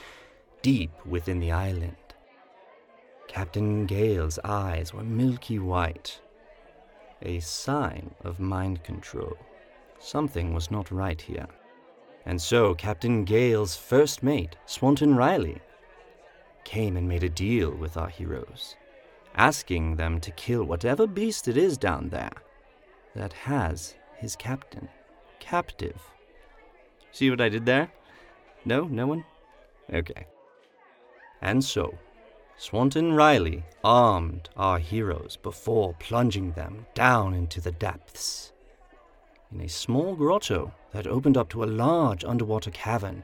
deep 0.61 0.91
within 1.05 1.39
the 1.39 1.53
island. 1.53 1.95
Captain 3.29 3.85
Gale's 3.85 4.39
eyes 4.43 4.93
were 4.93 5.03
milky 5.03 5.57
white, 5.57 6.19
a 7.21 7.39
sign 7.39 8.13
of 8.25 8.41
mind 8.41 8.83
control. 8.83 9.37
Something 9.97 10.53
was 10.53 10.69
not 10.69 10.91
right 10.91 11.21
here. 11.21 11.47
And 12.25 12.41
so 12.41 12.73
Captain 12.75 13.23
Gale's 13.23 13.77
first 13.77 14.21
mate, 14.21 14.57
Swanton 14.65 15.15
Riley, 15.15 15.61
came 16.65 16.97
and 16.97 17.07
made 17.07 17.23
a 17.23 17.29
deal 17.29 17.71
with 17.71 17.95
our 17.95 18.09
heroes 18.09 18.75
asking 19.35 19.95
them 19.95 20.19
to 20.19 20.31
kill 20.31 20.63
whatever 20.63 21.07
beast 21.07 21.47
it 21.47 21.57
is 21.57 21.77
down 21.77 22.09
there 22.09 22.33
that 23.15 23.33
has 23.33 23.95
his 24.17 24.35
captain 24.35 24.87
captive. 25.39 26.01
See 27.11 27.29
what 27.29 27.41
I 27.41 27.49
did 27.49 27.65
there? 27.65 27.91
No? 28.63 28.85
No 28.85 29.07
one? 29.07 29.25
Okay. 29.91 30.27
And 31.41 31.63
so, 31.63 31.97
Swanton 32.57 33.13
Riley 33.13 33.63
armed 33.83 34.49
our 34.55 34.77
heroes 34.77 35.37
before 35.41 35.95
plunging 35.99 36.51
them 36.51 36.85
down 36.93 37.33
into 37.33 37.59
the 37.59 37.71
depths. 37.71 38.53
In 39.51 39.61
a 39.61 39.67
small 39.67 40.15
grotto 40.15 40.71
that 40.91 41.07
opened 41.07 41.37
up 41.37 41.49
to 41.49 41.63
a 41.63 41.65
large 41.65 42.23
underwater 42.23 42.71
cavern, 42.71 43.23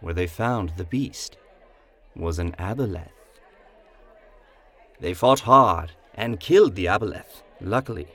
where 0.00 0.14
they 0.14 0.26
found 0.26 0.72
the 0.76 0.84
beast 0.84 1.36
was 2.16 2.38
an 2.38 2.52
aboleth. 2.58 3.15
They 5.00 5.14
fought 5.14 5.40
hard 5.40 5.92
and 6.14 6.40
killed 6.40 6.74
the 6.74 6.86
aboleth, 6.86 7.42
luckily, 7.60 8.08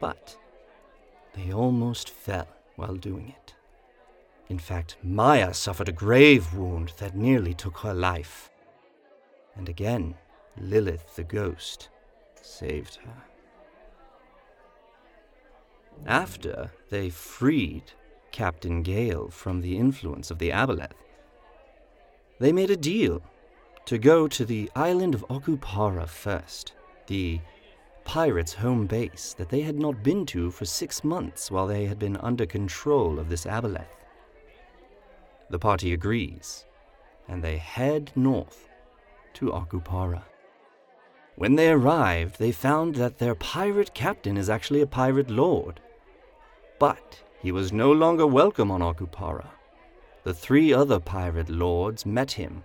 but 0.00 0.36
they 1.34 1.52
almost 1.52 2.10
fell 2.10 2.48
while 2.76 2.96
doing 2.96 3.28
it. 3.28 3.54
In 4.48 4.58
fact, 4.58 4.96
Maya 5.02 5.52
suffered 5.54 5.88
a 5.88 5.92
grave 5.92 6.54
wound 6.54 6.92
that 6.98 7.16
nearly 7.16 7.54
took 7.54 7.78
her 7.78 7.94
life. 7.94 8.50
And 9.56 9.68
again, 9.68 10.14
Lilith 10.58 11.16
the 11.16 11.24
ghost 11.24 11.88
saved 12.40 12.96
her. 12.96 13.24
After 16.06 16.72
they 16.90 17.10
freed 17.10 17.92
Captain 18.32 18.82
Gale 18.82 19.28
from 19.28 19.60
the 19.60 19.78
influence 19.78 20.30
of 20.30 20.38
the 20.38 20.50
aboleth, 20.50 20.92
they 22.40 22.52
made 22.52 22.70
a 22.70 22.76
deal 22.76 23.22
to 23.86 23.98
go 23.98 24.26
to 24.26 24.46
the 24.46 24.70
island 24.74 25.14
of 25.14 25.26
Okupara 25.28 26.08
first, 26.08 26.72
the 27.06 27.38
pirates' 28.04 28.54
home 28.54 28.86
base 28.86 29.34
that 29.36 29.50
they 29.50 29.60
had 29.60 29.78
not 29.78 30.02
been 30.02 30.24
to 30.26 30.50
for 30.50 30.64
six 30.64 31.04
months 31.04 31.50
while 31.50 31.66
they 31.66 31.84
had 31.84 31.98
been 31.98 32.16
under 32.18 32.46
control 32.46 33.18
of 33.18 33.28
this 33.28 33.44
aboleth. 33.44 34.06
The 35.50 35.58
party 35.58 35.92
agrees, 35.92 36.64
and 37.28 37.44
they 37.44 37.58
head 37.58 38.10
north 38.16 38.70
to 39.34 39.50
Okupara. 39.50 40.22
When 41.36 41.56
they 41.56 41.70
arrived, 41.70 42.38
they 42.38 42.52
found 42.52 42.94
that 42.94 43.18
their 43.18 43.34
pirate 43.34 43.92
captain 43.92 44.38
is 44.38 44.48
actually 44.48 44.80
a 44.80 44.86
pirate 44.86 45.28
lord. 45.28 45.80
But 46.78 47.20
he 47.42 47.52
was 47.52 47.72
no 47.72 47.92
longer 47.92 48.26
welcome 48.26 48.70
on 48.70 48.80
Okupara. 48.80 49.48
The 50.22 50.32
three 50.32 50.72
other 50.72 51.00
pirate 51.00 51.50
lords 51.50 52.06
met 52.06 52.32
him 52.32 52.64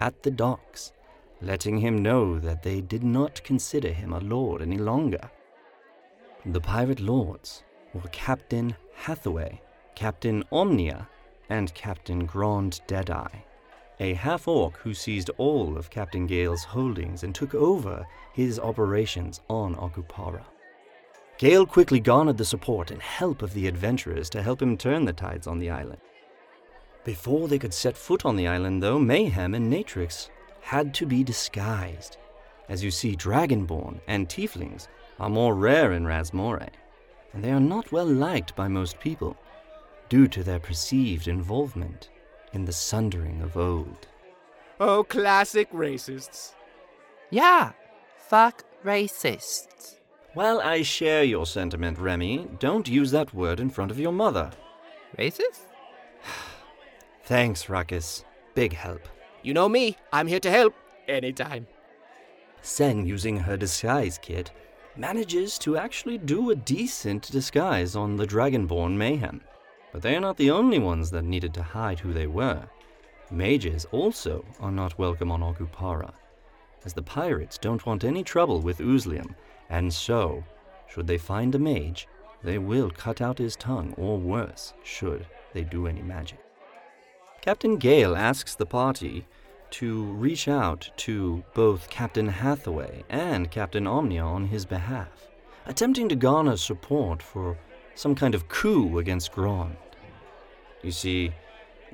at 0.00 0.22
the 0.22 0.30
docks, 0.30 0.92
letting 1.40 1.78
him 1.78 2.02
know 2.02 2.38
that 2.38 2.62
they 2.62 2.80
did 2.80 3.02
not 3.04 3.42
consider 3.44 3.92
him 3.92 4.12
a 4.12 4.20
lord 4.20 4.62
any 4.62 4.78
longer. 4.78 5.30
The 6.44 6.60
pirate 6.60 7.00
lords 7.00 7.62
were 7.92 8.08
Captain 8.12 8.76
Hathaway, 8.94 9.60
Captain 9.94 10.44
Omnia, 10.52 11.08
and 11.48 11.72
Captain 11.74 12.26
Grand 12.26 12.80
Deadeye, 12.86 13.42
a 14.00 14.14
half 14.14 14.46
orc 14.46 14.76
who 14.78 14.94
seized 14.94 15.30
all 15.38 15.76
of 15.76 15.90
Captain 15.90 16.26
Gale's 16.26 16.64
holdings 16.64 17.22
and 17.22 17.34
took 17.34 17.54
over 17.54 18.06
his 18.32 18.58
operations 18.58 19.40
on 19.48 19.74
Okupara. 19.76 20.44
Gale 21.38 21.66
quickly 21.66 22.00
garnered 22.00 22.38
the 22.38 22.44
support 22.44 22.90
and 22.90 23.00
help 23.02 23.42
of 23.42 23.52
the 23.52 23.66
adventurers 23.66 24.30
to 24.30 24.42
help 24.42 24.60
him 24.60 24.76
turn 24.76 25.04
the 25.04 25.12
tides 25.12 25.46
on 25.46 25.58
the 25.58 25.70
island. 25.70 26.00
Before 27.06 27.46
they 27.46 27.60
could 27.60 27.72
set 27.72 27.96
foot 27.96 28.24
on 28.24 28.34
the 28.34 28.48
island, 28.48 28.82
though, 28.82 28.98
Mayhem 28.98 29.54
and 29.54 29.72
Natrix 29.72 30.28
had 30.60 30.92
to 30.94 31.06
be 31.06 31.22
disguised. 31.22 32.16
As 32.68 32.82
you 32.82 32.90
see, 32.90 33.14
Dragonborn 33.14 34.00
and 34.08 34.28
Tieflings 34.28 34.88
are 35.20 35.30
more 35.30 35.54
rare 35.54 35.92
in 35.92 36.04
Rasmore, 36.04 36.66
and 37.32 37.44
they 37.44 37.52
are 37.52 37.60
not 37.60 37.92
well 37.92 38.08
liked 38.08 38.56
by 38.56 38.66
most 38.66 38.98
people 38.98 39.36
due 40.08 40.26
to 40.26 40.42
their 40.42 40.58
perceived 40.58 41.28
involvement 41.28 42.10
in 42.52 42.64
the 42.64 42.72
sundering 42.72 43.40
of 43.40 43.56
old. 43.56 44.08
Oh, 44.80 45.04
classic 45.04 45.70
racists. 45.70 46.54
Yeah, 47.30 47.70
fuck 48.18 48.64
racists. 48.84 49.98
While 50.34 50.60
I 50.60 50.82
share 50.82 51.22
your 51.22 51.46
sentiment, 51.46 52.00
Remy, 52.00 52.48
don't 52.58 52.88
use 52.88 53.12
that 53.12 53.32
word 53.32 53.60
in 53.60 53.70
front 53.70 53.92
of 53.92 54.00
your 54.00 54.12
mother. 54.12 54.50
Racist? 55.16 55.60
Thanks, 57.26 57.68
Ruckus. 57.68 58.24
Big 58.54 58.72
help. 58.72 59.08
You 59.42 59.52
know 59.52 59.68
me, 59.68 59.96
I'm 60.12 60.28
here 60.28 60.38
to 60.38 60.50
help. 60.50 60.74
Anytime. 61.08 61.66
Sen, 62.62 63.04
using 63.04 63.36
her 63.36 63.56
disguise 63.56 64.16
kit, 64.22 64.52
manages 64.96 65.58
to 65.58 65.76
actually 65.76 66.18
do 66.18 66.50
a 66.50 66.54
decent 66.54 67.28
disguise 67.32 67.96
on 67.96 68.14
the 68.14 68.28
Dragonborn 68.28 68.92
Mayhem. 68.92 69.40
But 69.92 70.02
they 70.02 70.14
are 70.14 70.20
not 70.20 70.36
the 70.36 70.52
only 70.52 70.78
ones 70.78 71.10
that 71.10 71.24
needed 71.24 71.52
to 71.54 71.64
hide 71.64 71.98
who 71.98 72.12
they 72.12 72.28
were. 72.28 72.62
Mages 73.32 73.86
also 73.90 74.44
are 74.60 74.70
not 74.70 74.96
welcome 74.96 75.32
on 75.32 75.40
Okupara, 75.40 76.12
as 76.84 76.92
the 76.92 77.02
pirates 77.02 77.58
don't 77.58 77.84
want 77.84 78.04
any 78.04 78.22
trouble 78.22 78.60
with 78.60 78.78
Uzlium, 78.78 79.34
and 79.68 79.92
so, 79.92 80.44
should 80.86 81.08
they 81.08 81.18
find 81.18 81.56
a 81.56 81.58
mage, 81.58 82.06
they 82.44 82.58
will 82.58 82.88
cut 82.88 83.20
out 83.20 83.38
his 83.38 83.56
tongue, 83.56 83.92
or 83.96 84.16
worse, 84.16 84.74
should 84.84 85.26
they 85.52 85.64
do 85.64 85.88
any 85.88 86.02
magic. 86.02 86.38
Captain 87.46 87.76
Gale 87.76 88.16
asks 88.16 88.56
the 88.56 88.66
party 88.66 89.24
to 89.70 90.02
reach 90.14 90.48
out 90.48 90.90
to 90.96 91.44
both 91.54 91.88
Captain 91.88 92.26
Hathaway 92.26 93.04
and 93.08 93.52
Captain 93.52 93.86
Omnia 93.86 94.24
on 94.24 94.46
his 94.46 94.66
behalf, 94.66 95.28
attempting 95.64 96.08
to 96.08 96.16
garner 96.16 96.56
support 96.56 97.22
for 97.22 97.56
some 97.94 98.16
kind 98.16 98.34
of 98.34 98.48
coup 98.48 98.98
against 98.98 99.30
Grand. 99.30 99.76
You 100.82 100.90
see, 100.90 101.30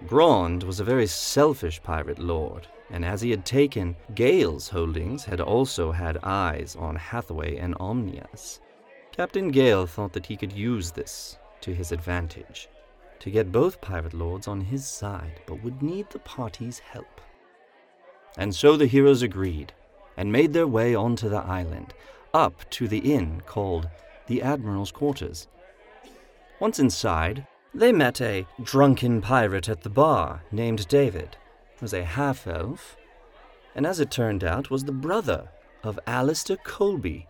Grand 0.06 0.62
was 0.62 0.80
a 0.80 0.84
very 0.84 1.06
selfish 1.06 1.82
pirate 1.82 2.18
lord, 2.18 2.66
and 2.88 3.04
as 3.04 3.20
he 3.20 3.30
had 3.30 3.44
taken 3.44 3.94
Gale's 4.14 4.70
holdings, 4.70 5.22
had 5.22 5.42
also 5.42 5.92
had 5.92 6.16
eyes 6.22 6.76
on 6.76 6.96
Hathaway 6.96 7.58
and 7.58 7.74
Omnia's. 7.78 8.62
Captain 9.14 9.50
Gale 9.50 9.84
thought 9.84 10.14
that 10.14 10.24
he 10.24 10.36
could 10.38 10.54
use 10.54 10.92
this 10.92 11.36
to 11.60 11.74
his 11.74 11.92
advantage, 11.92 12.70
to 13.22 13.30
get 13.30 13.52
both 13.52 13.80
pirate 13.80 14.14
lords 14.14 14.48
on 14.48 14.60
his 14.60 14.84
side, 14.84 15.40
but 15.46 15.62
would 15.62 15.80
need 15.80 16.10
the 16.10 16.18
party's 16.18 16.80
help. 16.80 17.20
And 18.36 18.52
so 18.52 18.76
the 18.76 18.86
heroes 18.86 19.22
agreed, 19.22 19.72
and 20.16 20.32
made 20.32 20.52
their 20.52 20.66
way 20.66 20.96
onto 20.96 21.28
the 21.28 21.36
island, 21.36 21.94
up 22.34 22.68
to 22.70 22.88
the 22.88 23.14
inn 23.14 23.40
called 23.46 23.88
the 24.26 24.42
Admiral's 24.42 24.90
Quarters. 24.90 25.46
Once 26.58 26.80
inside, 26.80 27.46
they 27.72 27.92
met 27.92 28.20
a 28.20 28.44
drunken 28.60 29.20
pirate 29.20 29.68
at 29.68 29.82
the 29.82 29.88
bar 29.88 30.42
named 30.50 30.88
David, 30.88 31.36
who 31.78 31.84
was 31.84 31.94
a 31.94 32.04
half 32.04 32.48
elf, 32.48 32.96
and 33.76 33.86
as 33.86 34.00
it 34.00 34.10
turned 34.10 34.42
out, 34.42 34.68
was 34.68 34.82
the 34.82 34.90
brother 34.90 35.48
of 35.84 36.00
Alistair 36.08 36.56
Colby, 36.56 37.28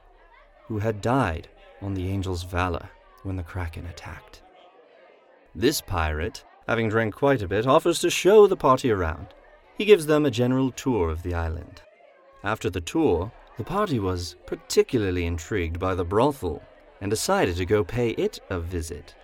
who 0.68 0.78
had 0.78 1.02
died 1.02 1.48
on 1.82 1.92
the 1.92 2.08
Angel's 2.08 2.44
Valor 2.44 2.88
when 3.24 3.36
the 3.36 3.42
Kraken 3.42 3.84
attacked. 3.84 4.40
This 5.54 5.80
pirate, 5.80 6.44
having 6.66 6.88
drank 6.88 7.14
quite 7.14 7.42
a 7.42 7.48
bit, 7.48 7.66
offers 7.66 7.98
to 8.00 8.10
show 8.10 8.46
the 8.46 8.56
party 8.56 8.90
around. 8.90 9.28
He 9.76 9.84
gives 9.84 10.06
them 10.06 10.24
a 10.24 10.30
general 10.30 10.70
tour 10.70 11.10
of 11.10 11.22
the 11.22 11.34
island. 11.34 11.82
After 12.42 12.70
the 12.70 12.80
tour, 12.80 13.30
the 13.58 13.64
party 13.64 13.98
was 13.98 14.36
particularly 14.46 15.26
intrigued 15.26 15.78
by 15.78 15.94
the 15.94 16.04
brothel 16.04 16.62
and 17.00 17.10
decided 17.10 17.56
to 17.56 17.66
go 17.66 17.84
pay 17.84 18.10
it 18.10 18.40
a 18.48 18.58
visit. 18.58 19.14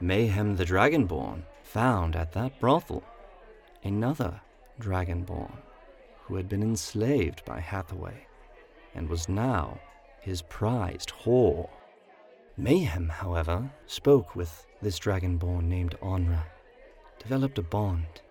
Mayhem 0.00 0.56
the 0.56 0.64
Dragonborn 0.64 1.42
found 1.62 2.14
at 2.14 2.32
that 2.32 2.60
brothel 2.60 3.02
another 3.82 4.40
Dragonborn 4.80 5.56
who 6.24 6.36
had 6.36 6.48
been 6.48 6.62
enslaved 6.62 7.44
by 7.44 7.60
Hathaway 7.60 8.26
and 8.94 9.08
was 9.08 9.28
now 9.28 9.80
his 10.20 10.42
prized 10.42 11.12
whore. 11.24 11.68
Mayhem, 12.56 13.08
however, 13.08 13.70
spoke 13.86 14.36
with 14.36 14.66
this 14.80 14.98
Dragonborn 14.98 15.64
named 15.64 15.96
Onra, 16.00 16.44
developed 17.18 17.58
a 17.58 17.62
bond, 17.62 18.22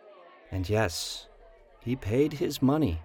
and 0.51 0.69
yes, 0.69 1.27
he 1.81 1.95
paid 1.95 2.33
his 2.33 2.61
money, 2.61 3.01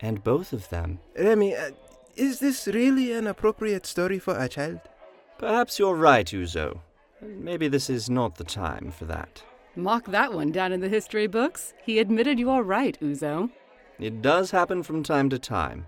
and 0.00 0.24
both 0.24 0.52
of 0.52 0.68
them. 0.70 0.98
Remy, 1.16 1.54
uh, 1.54 1.70
is 2.16 2.40
this 2.40 2.66
really 2.66 3.12
an 3.12 3.28
appropriate 3.28 3.86
story 3.86 4.18
for 4.18 4.36
a 4.36 4.48
child? 4.48 4.80
Perhaps 5.38 5.78
you're 5.78 5.94
right, 5.94 6.26
Uzo. 6.26 6.80
Maybe 7.22 7.68
this 7.68 7.88
is 7.88 8.10
not 8.10 8.34
the 8.34 8.44
time 8.44 8.90
for 8.90 9.04
that. 9.04 9.42
Mock 9.76 10.06
that 10.06 10.32
one 10.32 10.50
down 10.50 10.72
in 10.72 10.80
the 10.80 10.88
history 10.88 11.28
books. 11.28 11.74
He 11.84 12.00
admitted 12.00 12.40
you 12.40 12.50
are 12.50 12.64
right, 12.64 12.98
Uzo. 13.00 13.50
It 14.00 14.22
does 14.22 14.50
happen 14.50 14.82
from 14.82 15.04
time 15.04 15.30
to 15.30 15.38
time. 15.38 15.86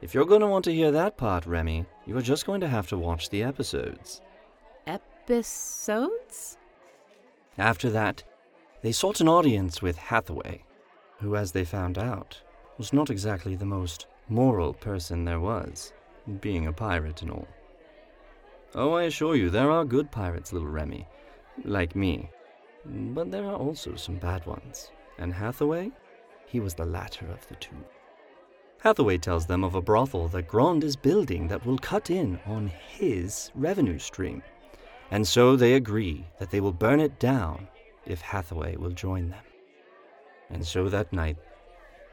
If 0.00 0.14
you're 0.14 0.24
going 0.24 0.40
to 0.40 0.48
want 0.48 0.64
to 0.64 0.74
hear 0.74 0.90
that 0.90 1.16
part, 1.16 1.46
Remy, 1.46 1.86
you 2.06 2.16
are 2.16 2.22
just 2.22 2.46
going 2.46 2.60
to 2.60 2.68
have 2.68 2.88
to 2.88 2.98
watch 2.98 3.30
the 3.30 3.42
episodes. 3.42 4.20
Episodes? 4.86 6.58
After 7.58 7.90
that, 7.90 8.24
they 8.82 8.92
sought 8.92 9.20
an 9.20 9.28
audience 9.28 9.80
with 9.80 9.96
Hathaway, 9.96 10.64
who, 11.20 11.36
as 11.36 11.52
they 11.52 11.64
found 11.64 11.98
out, 11.98 12.40
was 12.78 12.92
not 12.92 13.10
exactly 13.10 13.54
the 13.54 13.64
most 13.64 14.06
moral 14.28 14.74
person 14.74 15.24
there 15.24 15.40
was, 15.40 15.92
being 16.40 16.66
a 16.66 16.72
pirate 16.72 17.22
and 17.22 17.30
all. 17.30 17.48
Oh, 18.74 18.92
I 18.94 19.04
assure 19.04 19.36
you, 19.36 19.50
there 19.50 19.70
are 19.70 19.84
good 19.84 20.10
pirates, 20.10 20.52
little 20.52 20.68
Remy, 20.68 21.06
like 21.64 21.94
me. 21.94 22.30
But 22.84 23.30
there 23.30 23.44
are 23.44 23.56
also 23.56 23.94
some 23.94 24.16
bad 24.16 24.44
ones. 24.46 24.90
And 25.18 25.32
Hathaway? 25.32 25.92
He 26.46 26.58
was 26.58 26.74
the 26.74 26.86
latter 26.86 27.26
of 27.26 27.46
the 27.48 27.54
two. 27.56 27.76
Hathaway 28.82 29.16
tells 29.16 29.46
them 29.46 29.62
of 29.62 29.76
a 29.76 29.80
brothel 29.80 30.26
that 30.28 30.48
Grand 30.48 30.82
is 30.82 30.96
building 30.96 31.46
that 31.46 31.64
will 31.64 31.78
cut 31.78 32.10
in 32.10 32.40
on 32.46 32.66
his 32.66 33.52
revenue 33.54 33.98
stream. 33.98 34.42
And 35.12 35.26
so 35.26 35.54
they 35.54 35.74
agree 35.74 36.26
that 36.40 36.50
they 36.50 36.60
will 36.60 36.72
burn 36.72 36.98
it 36.98 37.20
down 37.20 37.68
if 38.06 38.20
Hathaway 38.20 38.74
will 38.76 38.90
join 38.90 39.30
them. 39.30 39.44
And 40.50 40.66
so 40.66 40.88
that 40.88 41.12
night, 41.12 41.36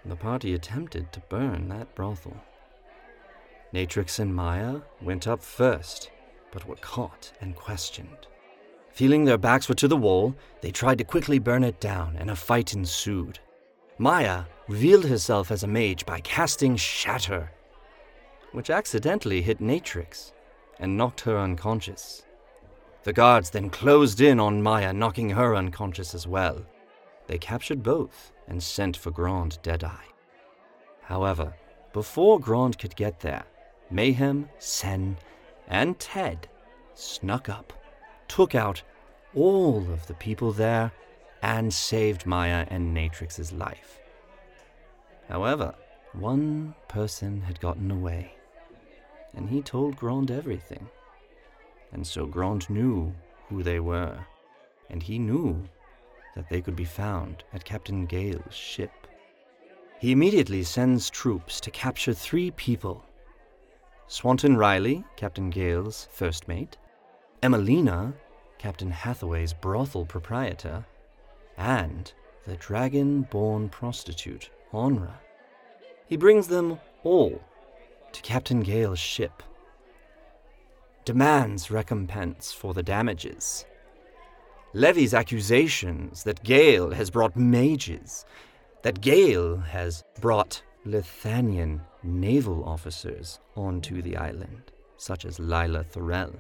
the 0.06 0.16
party 0.16 0.54
attempted 0.54 1.12
to 1.12 1.20
burn 1.22 1.70
that 1.70 1.96
brothel. 1.96 2.38
Natrix 3.74 4.20
and 4.20 4.34
Maya 4.34 4.82
went 5.02 5.28
up 5.28 5.42
first, 5.42 6.12
but 6.52 6.68
were 6.68 6.76
caught 6.76 7.32
and 7.42 7.56
questioned. 7.56 8.28
Feeling 8.92 9.26
their 9.26 9.40
backs 9.40 9.68
were 9.68 9.76
to 9.76 9.88
the 9.88 9.98
wall, 9.98 10.36
they 10.62 10.70
tried 10.70 11.00
to 11.00 11.04
quickly 11.04 11.40
burn 11.40 11.64
it 11.64 11.80
down, 11.80 12.16
and 12.18 12.30
a 12.30 12.36
fight 12.36 12.74
ensued. 12.74 13.40
Maya 13.98 14.44
revealed 14.70 15.06
herself 15.06 15.50
as 15.50 15.64
a 15.64 15.68
mage 15.68 16.06
by 16.06 16.20
casting 16.20 16.76
Shatter, 16.76 17.52
which 18.52 18.70
accidentally 18.70 19.42
hit 19.42 19.60
Natrix 19.60 20.32
and 20.80 20.96
knocked 20.96 21.22
her 21.22 21.40
unconscious. 21.40 22.22
The 23.02 23.12
guards 23.12 23.50
then 23.50 23.72
closed 23.72 24.22
in 24.22 24.40
on 24.40 24.62
Maya, 24.62 24.94
knocking 24.94 25.32
her 25.32 25.56
unconscious 25.56 26.14
as 26.14 26.28
well. 26.28 26.64
They 27.26 27.40
captured 27.40 27.82
both 27.82 28.32
and 28.48 28.62
sent 28.62 28.96
for 28.96 29.10
Grand 29.10 29.58
Deadeye. 29.64 30.12
However, 31.02 31.56
before 31.92 32.40
Grand 32.40 32.78
could 32.78 32.96
get 32.96 33.20
there, 33.22 33.46
Mayhem, 33.90 34.50
Sen, 34.60 35.18
and 35.68 35.98
Ted 35.98 36.48
snuck 36.94 37.50
up, 37.50 37.74
took 38.28 38.54
out 38.54 38.84
all 39.34 39.80
of 39.92 40.06
the 40.06 40.14
people 40.14 40.52
there, 40.52 40.92
and 41.42 41.74
saved 41.74 42.28
Maya 42.28 42.68
and 42.70 42.96
Natrix's 42.96 43.52
life. 43.52 44.00
However, 45.30 45.76
one 46.14 46.74
person 46.88 47.42
had 47.42 47.60
gotten 47.60 47.92
away, 47.92 48.34
and 49.36 49.48
he 49.48 49.62
told 49.62 49.96
Grand 49.96 50.32
everything. 50.32 50.90
And 51.92 52.06
so 52.06 52.26
Grand 52.26 52.68
knew 52.70 53.14
who 53.48 53.62
they 53.62 53.80
were, 53.80 54.18
and 54.90 55.04
he 55.04 55.20
knew 55.20 55.64
that 56.36 56.50
they 56.50 56.62
could 56.62 56.76
be 56.76 56.86
found 56.86 57.44
at 57.54 57.64
Captain 57.64 58.08
Gale's 58.08 58.56
ship. 58.56 58.92
He 60.00 60.12
immediately 60.12 60.64
sends 60.64 61.10
troops 61.10 61.60
to 61.62 61.72
capture 61.72 62.14
three 62.14 62.52
people 62.52 63.04
Swanton 64.08 64.58
Riley, 64.58 65.04
Captain 65.16 65.52
Gale's 65.52 66.08
first 66.12 66.48
mate, 66.48 66.78
Emelina, 67.44 68.14
Captain 68.58 68.90
Hathaway's 68.90 69.54
brothel 69.54 70.06
proprietor, 70.06 70.84
and 71.58 72.12
the 72.48 72.56
dragon 72.56 73.22
born 73.22 73.70
prostitute, 73.70 74.50
Onra. 74.74 75.14
He 76.06 76.18
brings 76.18 76.48
them 76.48 76.80
all 77.04 77.42
to 78.12 78.22
Captain 78.22 78.62
Gale's 78.62 79.00
ship, 79.00 79.44
demands 81.06 81.72
recompense 81.72 82.52
for 82.52 82.74
the 82.74 82.84
damages, 82.84 83.66
levies 84.74 85.14
accusations 85.14 86.24
that 86.24 86.44
Gale 86.44 86.92
has 86.92 87.10
brought 87.10 87.36
mages, 87.36 88.26
that 88.84 89.02
Gale 89.02 89.58
has 89.58 90.04
brought 90.22 90.62
Lithanian 90.86 91.82
naval 92.04 92.64
officers 92.64 93.40
onto 93.56 94.02
the 94.02 94.18
island, 94.18 94.72
such 94.98 95.26
as 95.26 95.40
Lila 95.40 95.84
Thorell, 95.84 96.36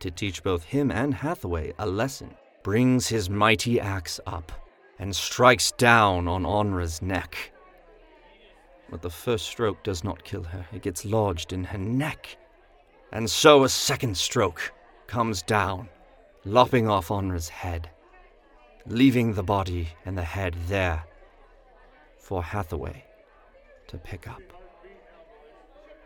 to 0.00 0.10
teach 0.10 0.42
both 0.42 0.64
him 0.64 0.90
and 0.90 1.14
Hathaway 1.14 1.72
a 1.78 1.86
lesson, 1.86 2.34
brings 2.62 3.08
his 3.08 3.30
mighty 3.30 3.80
axe 3.80 4.20
up 4.26 4.52
and 4.98 5.14
strikes 5.14 5.72
down 5.72 6.26
on 6.26 6.42
Onra's 6.44 7.00
neck. 7.00 7.52
But 8.90 9.02
the 9.02 9.10
first 9.10 9.46
stroke 9.46 9.82
does 9.82 10.02
not 10.02 10.24
kill 10.24 10.42
her, 10.44 10.66
it 10.72 10.82
gets 10.82 11.04
lodged 11.04 11.52
in 11.52 11.64
her 11.64 11.78
neck. 11.78 12.36
And 13.12 13.30
so 13.30 13.64
a 13.64 13.68
second 13.68 14.16
stroke 14.16 14.72
comes 15.06 15.42
down, 15.42 15.88
lopping 16.44 16.88
off 16.88 17.10
Onra's 17.10 17.48
head, 17.48 17.90
leaving 18.86 19.34
the 19.34 19.42
body 19.42 19.88
and 20.04 20.16
the 20.16 20.22
head 20.22 20.54
there 20.68 21.04
for 22.18 22.42
Hathaway 22.42 23.04
to 23.88 23.98
pick 23.98 24.28
up. 24.28 24.42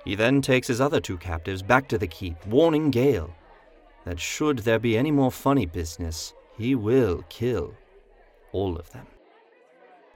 He 0.04 0.14
then 0.14 0.42
takes 0.42 0.66
his 0.66 0.80
other 0.80 1.00
two 1.00 1.16
captives 1.16 1.62
back 1.62 1.88
to 1.88 1.98
the 1.98 2.06
keep, 2.06 2.44
warning 2.46 2.90
Gale 2.90 3.34
that 4.04 4.18
should 4.18 4.58
there 4.58 4.80
be 4.80 4.96
any 4.96 5.10
more 5.10 5.30
funny 5.30 5.66
business, 5.66 6.34
he 6.58 6.74
will 6.74 7.24
kill 7.28 7.74
all 8.52 8.76
of 8.76 8.90
them. 8.90 9.06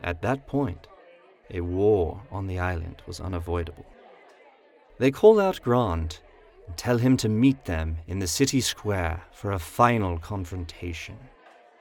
At 0.02 0.22
that 0.22 0.46
point, 0.46 0.86
a 1.50 1.60
war 1.60 2.22
on 2.30 2.46
the 2.46 2.58
island 2.58 3.02
was 3.06 3.20
unavoidable. 3.20 3.86
They 4.98 5.10
call 5.10 5.40
out 5.40 5.60
Grand 5.62 6.18
and 6.66 6.76
tell 6.76 6.98
him 6.98 7.16
to 7.18 7.28
meet 7.28 7.64
them 7.64 7.98
in 8.06 8.18
the 8.18 8.26
city 8.26 8.60
square 8.60 9.22
for 9.32 9.52
a 9.52 9.58
final 9.58 10.18
confrontation. 10.18 11.16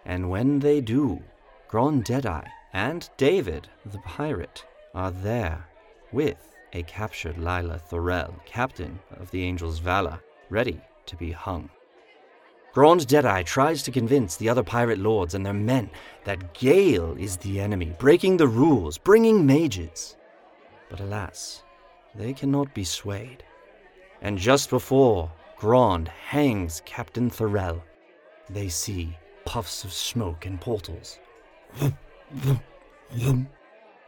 And 0.06 0.30
when 0.30 0.60
they 0.60 0.82
do, 0.82 1.22
Grand 1.68 2.04
Deadeye 2.04 2.48
and 2.74 3.10
David, 3.18 3.68
the 3.86 4.00
pirate, 4.00 4.66
are 4.94 5.12
there 5.12 5.66
with 6.12 6.56
a 6.74 6.84
captured 6.84 7.38
Lila 7.38 7.80
Thorell, 7.80 8.34
captain 8.46 9.00
of 9.20 9.32
the 9.32 9.46
Angel's 9.48 9.80
Valor, 9.80 10.20
ready 10.50 10.80
to 11.06 11.16
be 11.16 11.32
hung. 11.32 11.70
Grand 12.76 13.08
Deadeye 13.08 13.44
tries 13.44 13.84
to 13.84 13.90
convince 13.90 14.36
the 14.36 14.50
other 14.50 14.62
pirate 14.62 15.00
lords 15.00 15.34
and 15.34 15.46
their 15.46 15.54
men 15.54 15.90
that 16.26 16.54
Gale 16.54 17.16
is 17.18 17.38
the 17.38 17.62
enemy, 17.62 17.96
breaking 17.98 18.36
the 18.36 18.50
rules, 18.50 18.98
bringing 18.98 19.46
mages. 19.46 20.18
But 20.90 21.00
alas, 21.00 21.64
they 22.16 22.34
cannot 22.34 22.74
be 22.74 22.84
swayed. 22.84 23.46
And 24.22 24.38
just 24.38 24.70
before 24.70 25.32
Grand 25.56 26.10
hangs 26.10 26.82
Captain 26.86 27.30
Thorell, 27.30 27.82
they 28.50 28.68
see 28.68 29.18
puffs 29.46 29.86
of 29.86 29.94
smoke 29.94 30.46
and 30.46 30.60
portals. 30.60 31.18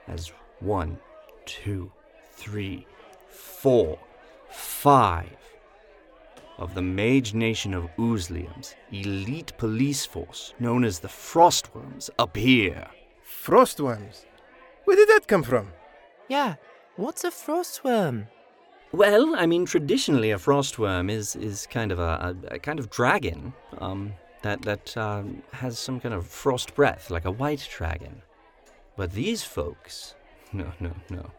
As 0.09 0.33
one, 0.59 0.99
two, 1.45 1.89
three, 2.33 2.85
four, 3.29 3.97
five 4.49 5.46
of 6.57 6.73
the 6.73 6.81
mage 6.81 7.33
nation 7.33 7.73
of 7.73 7.89
Uzlium's 7.97 8.75
elite 8.91 9.53
police 9.57 10.05
force, 10.05 10.53
known 10.59 10.83
as 10.83 10.99
the 10.99 11.07
Frostworms, 11.07 12.09
appear. 12.17 12.87
Frostworms? 13.25 14.25
Where 14.85 14.95
did 14.95 15.09
that 15.09 15.27
come 15.27 15.43
from? 15.43 15.73
Yeah, 16.27 16.55
what's 16.95 17.23
a 17.23 17.31
frostworm? 17.31 18.27
Well, 18.91 19.35
I 19.35 19.45
mean, 19.45 19.65
traditionally, 19.65 20.31
a 20.31 20.37
frostworm 20.37 21.11
is 21.11 21.35
is 21.35 21.67
kind 21.67 21.91
of 21.91 21.99
a, 21.99 22.35
a, 22.51 22.55
a 22.55 22.59
kind 22.59 22.79
of 22.79 22.89
dragon 22.89 23.53
um, 23.79 24.13
that 24.43 24.61
that 24.61 24.95
um, 24.95 25.43
has 25.51 25.77
some 25.77 25.99
kind 25.99 26.13
of 26.13 26.25
frost 26.25 26.73
breath, 26.73 27.09
like 27.09 27.25
a 27.25 27.31
white 27.31 27.67
dragon. 27.69 28.21
But 28.95 29.11
these 29.11 29.43
folks, 29.43 30.15
no, 30.53 30.71
no, 30.79 30.93
no, 31.09 31.31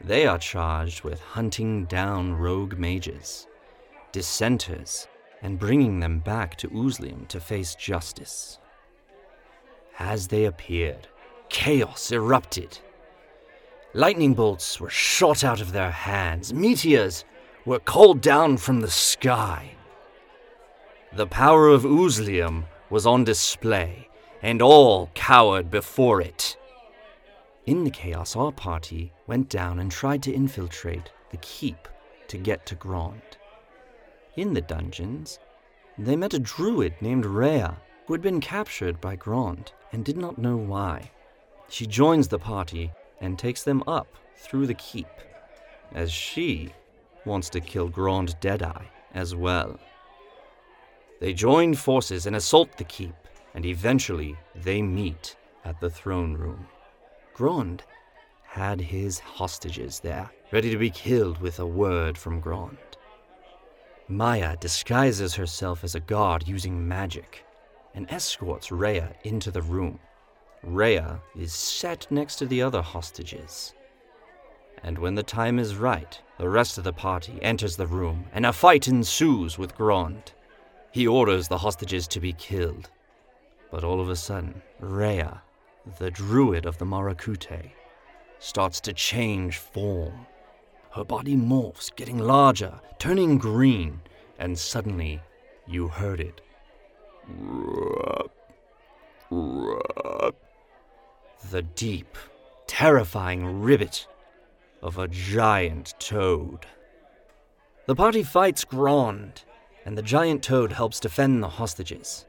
they 0.00 0.26
are 0.26 0.38
charged 0.38 1.04
with 1.04 1.20
hunting 1.20 1.84
down 1.84 2.34
rogue 2.34 2.76
mages, 2.78 3.46
dissenters, 4.16 5.08
and 5.42 5.58
bringing 5.58 6.00
them 6.00 6.20
back 6.20 6.56
to 6.56 6.70
Uzlium 6.70 7.28
to 7.28 7.38
face 7.38 7.74
justice. 7.74 8.58
As 9.98 10.28
they 10.28 10.46
appeared, 10.46 11.06
chaos 11.50 12.10
erupted. 12.10 12.78
Lightning 13.92 14.32
bolts 14.32 14.80
were 14.80 14.88
shot 14.88 15.44
out 15.44 15.60
of 15.60 15.72
their 15.72 15.90
hands, 15.90 16.54
meteors 16.54 17.26
were 17.66 17.78
called 17.78 18.22
down 18.22 18.56
from 18.56 18.80
the 18.80 18.90
sky. 18.90 19.72
The 21.12 21.26
power 21.26 21.68
of 21.68 21.82
Uzlium 21.82 22.64
was 22.88 23.04
on 23.04 23.22
display, 23.24 24.08
and 24.40 24.62
all 24.62 25.10
cowered 25.14 25.70
before 25.70 26.22
it. 26.22 26.56
In 27.66 27.84
the 27.84 27.90
chaos, 27.90 28.34
our 28.34 28.50
party 28.50 29.12
went 29.26 29.50
down 29.50 29.78
and 29.78 29.92
tried 29.92 30.22
to 30.22 30.32
infiltrate 30.32 31.10
the 31.30 31.36
keep 31.42 31.86
to 32.28 32.38
get 32.38 32.64
to 32.64 32.74
Grand. 32.74 33.36
In 34.36 34.52
the 34.52 34.60
dungeons, 34.60 35.38
they 35.96 36.14
met 36.14 36.34
a 36.34 36.38
druid 36.38 36.94
named 37.00 37.24
Rhea, 37.24 37.78
who 38.06 38.12
had 38.12 38.20
been 38.20 38.40
captured 38.40 39.00
by 39.00 39.16
Grand 39.16 39.72
and 39.92 40.04
did 40.04 40.18
not 40.18 40.36
know 40.36 40.56
why. 40.56 41.10
She 41.68 41.86
joins 41.86 42.28
the 42.28 42.38
party 42.38 42.92
and 43.20 43.38
takes 43.38 43.62
them 43.62 43.82
up 43.86 44.08
through 44.36 44.66
the 44.66 44.74
keep, 44.74 45.08
as 45.92 46.12
she 46.12 46.72
wants 47.24 47.48
to 47.50 47.60
kill 47.60 47.88
Grand 47.88 48.38
Deadeye 48.40 48.84
as 49.14 49.34
well. 49.34 49.80
They 51.18 51.32
join 51.32 51.74
forces 51.74 52.26
and 52.26 52.36
assault 52.36 52.76
the 52.76 52.84
keep, 52.84 53.14
and 53.54 53.64
eventually 53.64 54.36
they 54.54 54.82
meet 54.82 55.34
at 55.64 55.80
the 55.80 55.88
throne 55.88 56.34
room. 56.34 56.66
Grand 57.32 57.82
had 58.44 58.80
his 58.80 59.18
hostages 59.18 60.00
there, 60.00 60.30
ready 60.52 60.70
to 60.70 60.78
be 60.78 60.90
killed 60.90 61.40
with 61.40 61.58
a 61.58 61.66
word 61.66 62.18
from 62.18 62.40
Grand. 62.40 62.76
Maya 64.08 64.56
disguises 64.58 65.34
herself 65.34 65.82
as 65.82 65.96
a 65.96 66.00
god 66.00 66.46
using 66.46 66.86
magic 66.86 67.44
and 67.94 68.08
escorts 68.08 68.70
Rhea 68.70 69.12
into 69.24 69.50
the 69.50 69.62
room. 69.62 69.98
Rhea 70.62 71.20
is 71.36 71.52
set 71.52 72.06
next 72.08 72.36
to 72.36 72.46
the 72.46 72.62
other 72.62 72.82
hostages. 72.82 73.74
And 74.84 74.96
when 74.98 75.16
the 75.16 75.24
time 75.24 75.58
is 75.58 75.74
right, 75.74 76.20
the 76.38 76.48
rest 76.48 76.78
of 76.78 76.84
the 76.84 76.92
party 76.92 77.40
enters 77.42 77.76
the 77.76 77.86
room 77.88 78.26
and 78.32 78.46
a 78.46 78.52
fight 78.52 78.86
ensues 78.86 79.58
with 79.58 79.74
Grand. 79.74 80.32
He 80.92 81.08
orders 81.08 81.48
the 81.48 81.58
hostages 81.58 82.06
to 82.08 82.20
be 82.20 82.32
killed. 82.32 82.90
But 83.72 83.82
all 83.82 84.00
of 84.00 84.08
a 84.08 84.16
sudden, 84.16 84.62
Rhea, 84.78 85.42
the 85.98 86.12
druid 86.12 86.64
of 86.64 86.78
the 86.78 86.84
Marakute, 86.84 87.72
starts 88.38 88.80
to 88.82 88.92
change 88.92 89.58
form. 89.58 90.26
Her 90.96 91.04
body 91.04 91.36
morphs, 91.36 91.94
getting 91.94 92.16
larger, 92.16 92.80
turning 92.98 93.36
green, 93.36 94.00
and 94.38 94.58
suddenly 94.58 95.20
you 95.66 95.88
heard 95.88 96.20
it. 96.20 96.40
The 101.50 101.62
deep, 101.74 102.16
terrifying 102.66 103.60
ribbit 103.60 104.06
of 104.80 104.96
a 104.96 105.06
giant 105.06 105.92
toad. 105.98 106.64
The 107.84 107.94
party 107.94 108.22
fights 108.22 108.64
Grand, 108.64 109.42
and 109.84 109.98
the 109.98 110.02
giant 110.02 110.42
toad 110.42 110.72
helps 110.72 110.98
defend 110.98 111.42
the 111.42 111.50
hostages. 111.50 112.24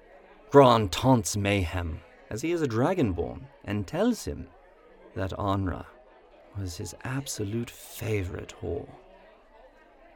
Grand 0.52 0.92
taunts 0.92 1.38
Mayhem, 1.38 2.02
as 2.30 2.42
he 2.42 2.52
is 2.52 2.62
a 2.62 2.68
dragonborn, 2.68 3.44
and 3.64 3.88
tells 3.88 4.26
him 4.26 4.50
that 5.16 5.32
Onra 5.32 5.86
was 6.60 6.78
his 6.78 6.96
absolute 7.04 7.70
favorite 7.70 8.54
whore. 8.62 8.90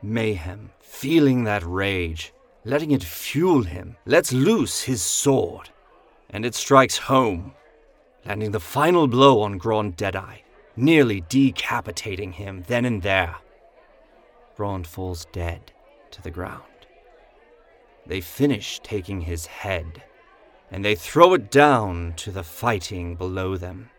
Mayhem, 0.02 0.72
feeling 0.80 1.44
that 1.44 1.64
rage, 1.64 2.34
letting 2.66 2.92
it 2.92 3.04
fuel 3.04 3.64
him, 3.64 3.98
lets 4.06 4.34
loose 4.34 4.84
his 4.84 5.02
sword, 5.02 5.70
and 6.30 6.46
it 6.46 6.56
strikes 6.56 6.98
home, 6.98 7.54
landing 8.26 8.52
the 8.52 8.60
final 8.60 9.08
blow 9.08 9.42
on 9.42 9.58
Grand 9.58 9.96
Deadeye, 9.96 10.40
nearly 10.76 11.22
decapitating 11.30 12.34
him 12.34 12.64
then 12.68 12.86
and 12.86 13.02
there. 13.02 13.36
Grand 14.56 14.88
falls 14.88 15.26
dead 15.32 15.72
to 16.12 16.22
the 16.22 16.32
ground. 16.32 16.64
they 18.06 18.20
finish 18.22 18.80
taking 18.80 19.22
his 19.22 19.46
head, 19.46 20.04
and 20.72 20.84
they 20.84 20.96
throw 20.96 21.34
it 21.34 21.52
down 21.52 22.14
to 22.18 22.32
the 22.32 22.44
fighting 22.44 23.16
below 23.16 23.58
them, 23.58 23.90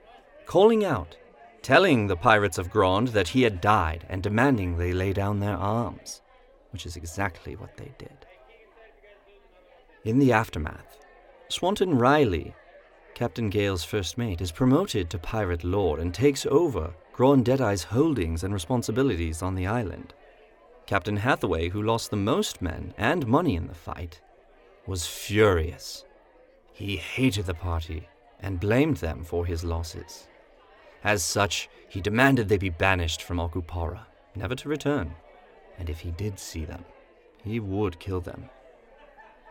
calling 0.44 0.84
out, 0.84 1.16
telling 1.62 2.06
the 2.06 2.16
pirates 2.16 2.58
of 2.58 2.70
Grand 2.70 3.08
that 3.08 3.28
he 3.28 3.42
had 3.42 3.60
died 3.60 4.04
and 4.08 4.22
demanding 4.22 4.76
they 4.76 4.92
lay 4.92 5.12
down 5.12 5.38
their 5.38 5.56
arms, 5.56 6.20
which 6.70 6.86
is 6.86 6.96
exactly 6.96 7.54
what 7.54 7.76
they 7.76 7.92
did. 7.98 8.26
In 10.04 10.18
the 10.18 10.32
aftermath, 10.32 10.98
Swanton 11.48 11.96
Riley, 11.96 12.54
Captain 13.14 13.48
Gale's 13.48 13.84
first 13.84 14.18
mate, 14.18 14.40
is 14.40 14.50
promoted 14.50 15.08
to 15.10 15.18
Pirate 15.18 15.62
Lord 15.62 16.00
and 16.00 16.12
takes 16.12 16.44
over 16.46 16.94
Grand 17.12 17.44
Deadeye's 17.44 17.84
holdings 17.84 18.42
and 18.42 18.52
responsibilities 18.52 19.42
on 19.42 19.54
the 19.54 19.66
island. 19.66 20.14
Captain 20.86 21.18
Hathaway, 21.18 21.68
who 21.68 21.82
lost 21.82 22.10
the 22.10 22.16
most 22.16 22.60
men 22.60 22.92
and 22.98 23.26
money 23.26 23.54
in 23.54 23.68
the 23.68 23.74
fight, 23.74 24.20
was 24.86 25.06
furious. 25.06 26.04
He 26.72 26.96
hated 26.96 27.46
the 27.46 27.54
party 27.54 28.08
and 28.40 28.58
blamed 28.58 28.96
them 28.96 29.22
for 29.22 29.46
his 29.46 29.62
losses. 29.62 30.26
As 31.04 31.24
such, 31.24 31.68
he 31.88 32.00
demanded 32.00 32.48
they 32.48 32.58
be 32.58 32.70
banished 32.70 33.22
from 33.22 33.38
Okupara, 33.38 34.06
never 34.36 34.54
to 34.54 34.68
return, 34.68 35.14
and 35.78 35.90
if 35.90 36.00
he 36.00 36.12
did 36.12 36.38
see 36.38 36.64
them, 36.64 36.84
he 37.42 37.58
would 37.58 37.98
kill 37.98 38.20
them. 38.20 38.48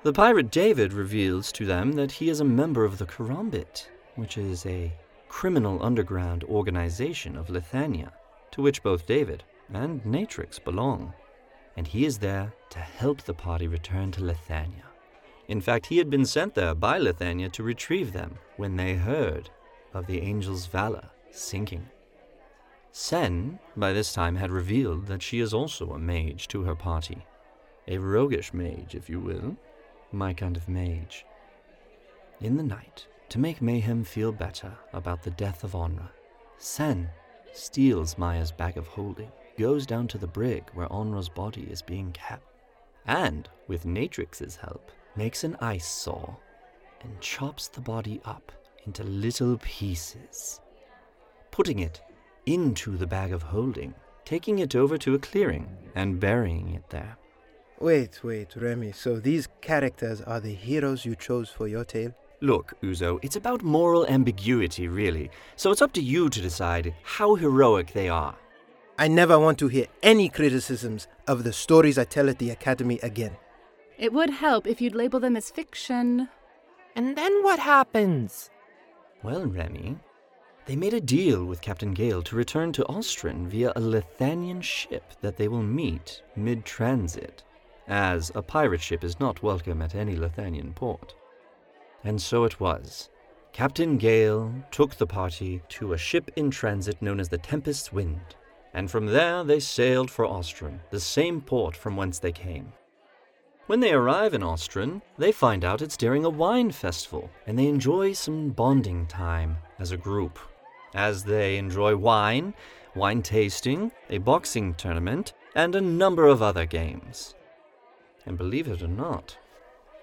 The 0.04 0.14
pirate 0.14 0.50
David 0.50 0.94
reveals 0.94 1.52
to 1.52 1.66
them 1.66 1.92
that 1.94 2.14
he 2.14 2.30
is 2.30 2.40
a 2.40 2.46
member 2.46 2.86
of 2.86 2.98
the 2.98 3.06
Karambit, 3.06 3.90
which 4.16 4.38
is 4.38 4.66
a 4.66 4.94
criminal 5.28 5.84
underground 5.84 6.44
organization 6.46 7.38
of 7.38 7.50
Lithania, 7.50 8.12
to 8.52 8.62
which 8.62 8.82
both 8.82 9.06
David 9.06 9.44
and 9.74 10.04
Natrix 10.04 10.58
belong, 10.58 11.14
and 11.78 11.88
he 11.88 12.06
is 12.06 12.18
there 12.18 12.54
to 12.70 12.80
help 12.80 13.22
the 13.22 13.34
party 13.34 13.68
return 13.68 14.12
to 14.12 14.22
Lithania. 14.22 14.86
In 15.48 15.62
fact, 15.62 15.88
he 15.88 15.98
had 15.98 16.10
been 16.10 16.26
sent 16.26 16.56
there 16.56 16.74
by 16.74 16.98
Lithania 16.98 17.52
to 17.52 17.64
retrieve 17.64 18.14
them 18.14 18.38
when 18.58 18.78
they 18.78 18.96
heard 18.96 19.50
of 19.94 20.08
the 20.08 20.22
Angel's 20.22 20.66
Valor 20.66 21.10
sinking. 21.32 21.88
Sen, 22.92 23.58
by 23.78 23.94
this 23.94 24.14
time, 24.14 24.36
had 24.36 24.52
revealed 24.52 25.08
that 25.08 25.22
she 25.22 25.40
is 25.40 25.54
also 25.54 25.92
a 25.92 26.00
mage 26.00 26.48
to 26.50 26.64
her 26.64 26.76
party. 26.76 27.26
A 27.88 27.98
roguish 27.98 28.54
mage, 28.54 28.96
if 28.96 29.10
you 29.10 29.20
will. 29.20 29.56
My 30.12 30.34
kind 30.34 30.58
of 30.58 30.68
mage. 30.68 31.26
In 32.42 32.58
the 32.58 32.64
night, 32.64 33.08
to 33.30 33.40
make 33.40 33.62
Mayhem 33.62 34.04
feel 34.04 34.32
better 34.32 34.74
about 34.92 35.24
the 35.24 35.32
death 35.32 35.64
of 35.64 35.72
Onra, 35.72 36.10
Sen 36.58 37.10
steals 37.54 38.18
Maya's 38.18 38.52
bag 38.52 38.78
of 38.78 38.88
holding, 38.88 39.32
goes 39.58 39.86
down 39.86 40.08
to 40.10 40.18
the 40.18 40.28
brig 40.28 40.64
where 40.74 40.88
Onra's 40.88 41.30
body 41.30 41.64
is 41.70 41.82
being 41.82 42.12
kept, 42.12 42.46
and, 43.06 43.48
with 43.68 43.86
Natrix's 43.86 44.58
help, 44.58 44.92
makes 45.16 45.44
an 45.44 45.56
ice 45.62 45.88
saw 45.88 46.36
and 47.02 47.20
chops 47.22 47.68
the 47.68 47.82
body 47.82 48.22
up 48.26 48.52
into 48.86 49.04
little 49.04 49.58
pieces 49.58 50.60
putting 51.52 51.80
it 51.80 52.02
into 52.46 52.98
the 52.98 53.08
bag 53.08 53.32
of 53.32 53.44
holding, 53.44 53.94
taking 54.26 54.60
it 54.60 54.76
over 54.76 54.98
to 54.98 55.14
a 55.14 55.20
clearing, 55.20 55.68
and 55.96 56.20
burying 56.20 56.74
it 56.74 56.90
there. 56.90 57.18
Wait, 57.80 58.24
wait, 58.24 58.56
Remy. 58.56 58.92
So 58.92 59.20
these 59.20 59.48
characters 59.62 60.22
are 60.22 60.40
the 60.40 60.54
heroes 60.54 61.06
you 61.06 61.16
chose 61.16 61.50
for 61.50 61.68
your 61.68 61.84
tale? 61.84 62.14
Look, 62.40 62.74
Uzo, 62.82 63.20
it's 63.22 63.36
about 63.36 63.62
moral 63.64 64.06
ambiguity, 64.08 64.88
really, 64.88 65.30
so 65.56 65.72
it's 65.72 65.82
up 65.82 65.94
to 65.94 66.02
you 66.02 66.30
to 66.30 66.42
decide 66.42 66.94
how 67.04 67.36
heroic 67.36 67.94
they 67.94 68.10
are. 68.10 68.36
I 68.98 69.08
never 69.08 69.40
want 69.40 69.58
to 69.60 69.68
hear 69.68 69.88
any 70.04 70.30
criticisms 70.30 71.08
of 71.28 71.44
the 71.44 71.54
stories 71.54 71.98
I 71.98 72.04
tell 72.04 72.30
at 72.30 72.40
the 72.40 72.52
Academy 72.52 73.00
again. 73.04 73.36
It 73.98 74.14
would 74.14 74.30
help 74.30 74.66
if 74.66 74.82
you'd 74.82 74.96
label 74.96 75.20
them 75.20 75.36
as 75.36 75.52
fiction. 75.52 76.30
And 76.96 77.16
then 77.16 77.44
what 77.44 77.60
happens? 77.60 78.50
Well, 79.24 79.46
Remy, 79.46 79.98
they 80.66 80.76
made 80.76 80.94
a 80.94 81.02
deal 81.02 81.44
with 81.44 81.62
Captain 81.62 81.94
Gale 81.94 82.22
to 82.22 82.36
return 82.36 82.72
to 82.74 82.84
Ostrin 82.86 83.48
via 83.48 83.72
a 83.76 83.82
Lithanian 83.82 84.62
ship 84.62 85.04
that 85.22 85.36
they 85.36 85.48
will 85.48 85.64
meet 85.64 86.22
mid 86.36 86.66
transit, 86.66 87.44
as 87.88 88.32
a 88.36 88.44
pirate 88.44 88.82
ship 88.82 89.04
is 89.04 89.20
not 89.20 89.42
welcome 89.42 89.82
at 89.82 89.96
any 89.96 90.16
Lithanian 90.16 90.74
port. 90.76 91.16
And 92.04 92.22
so 92.22 92.44
it 92.44 92.60
was. 92.60 93.10
Captain 93.54 93.98
Gale 93.98 94.54
took 94.70 94.96
the 94.96 95.08
party 95.08 95.62
to 95.70 95.94
a 95.94 95.98
ship 95.98 96.30
in 96.36 96.52
transit 96.52 97.02
known 97.02 97.20
as 97.20 97.30
the 97.30 97.38
Tempest's 97.40 97.92
Wind, 97.92 98.36
and 98.74 98.90
from 98.90 99.08
there 99.08 99.44
they 99.44 99.60
sailed 99.60 100.12
for 100.12 100.26
Ostrin, 100.26 100.80
the 100.92 101.00
same 101.00 101.42
port 101.42 101.76
from 101.76 101.98
whence 101.98 102.20
they 102.20 102.32
came. 102.32 102.72
When 103.66 103.80
they 103.80 103.94
arrive 103.94 104.34
in 104.34 104.42
Ostrin, 104.42 105.02
they 105.18 105.32
find 105.32 105.66
out 105.66 105.82
it's 105.82 105.98
during 105.98 106.24
a 106.24 106.30
wine 106.30 106.72
festival, 106.72 107.30
and 107.48 107.58
they 107.58 107.68
enjoy 107.68 108.14
some 108.14 108.50
bonding 108.50 109.06
time 109.08 109.58
as 109.80 109.92
a 109.92 109.98
group 109.98 110.38
as 110.94 111.24
they 111.24 111.58
enjoy 111.58 111.96
wine, 111.96 112.54
wine 112.96 113.22
tasting, 113.22 113.92
a 114.10 114.18
boxing 114.18 114.74
tournament, 114.74 115.34
and 115.56 115.76
a 115.76 115.82
number 115.82 116.28
of 116.28 116.42
other 116.42 116.66
games. 116.66 117.36
And 118.26 118.38
believe 118.38 118.68
it 118.68 118.82
or 118.82 118.88
not, 118.88 119.38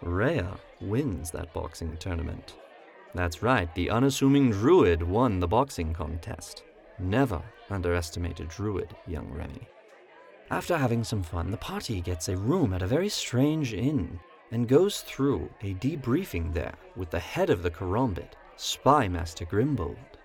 Rhea 0.03 0.59
wins 0.81 1.31
that 1.31 1.53
boxing 1.53 1.97
tournament. 1.97 2.55
That's 3.15 3.43
right, 3.43 3.73
the 3.75 3.91
unassuming 3.91 4.51
Druid 4.51 5.03
won 5.03 5.41
the 5.41 5.49
boxing 5.49 5.93
contest. 5.93 6.63
Never 6.99 7.43
underestimate 7.71 8.41
a 8.41 8.45
Druid, 8.45 8.95
young 9.07 9.31
Remy. 9.31 9.67
After 10.51 10.77
having 10.77 11.05
some 11.05 11.23
fun, 11.23 11.51
the 11.51 11.57
party 11.57 12.01
gets 12.01 12.29
a 12.29 12.37
room 12.37 12.73
at 12.73 12.83
a 12.83 12.87
very 12.87 13.09
strange 13.09 13.75
inn 13.75 14.19
and 14.51 14.67
goes 14.67 15.03
through 15.03 15.51
a 15.63 15.75
debriefing 15.75 16.55
there 16.55 16.75
with 16.97 17.11
the 17.11 17.19
head 17.19 17.51
of 17.51 17.63
the 17.63 17.71
Karambit, 17.71 18.33
Spy 18.57 19.09
Master 19.09 19.45
Grimbold. 19.45 20.18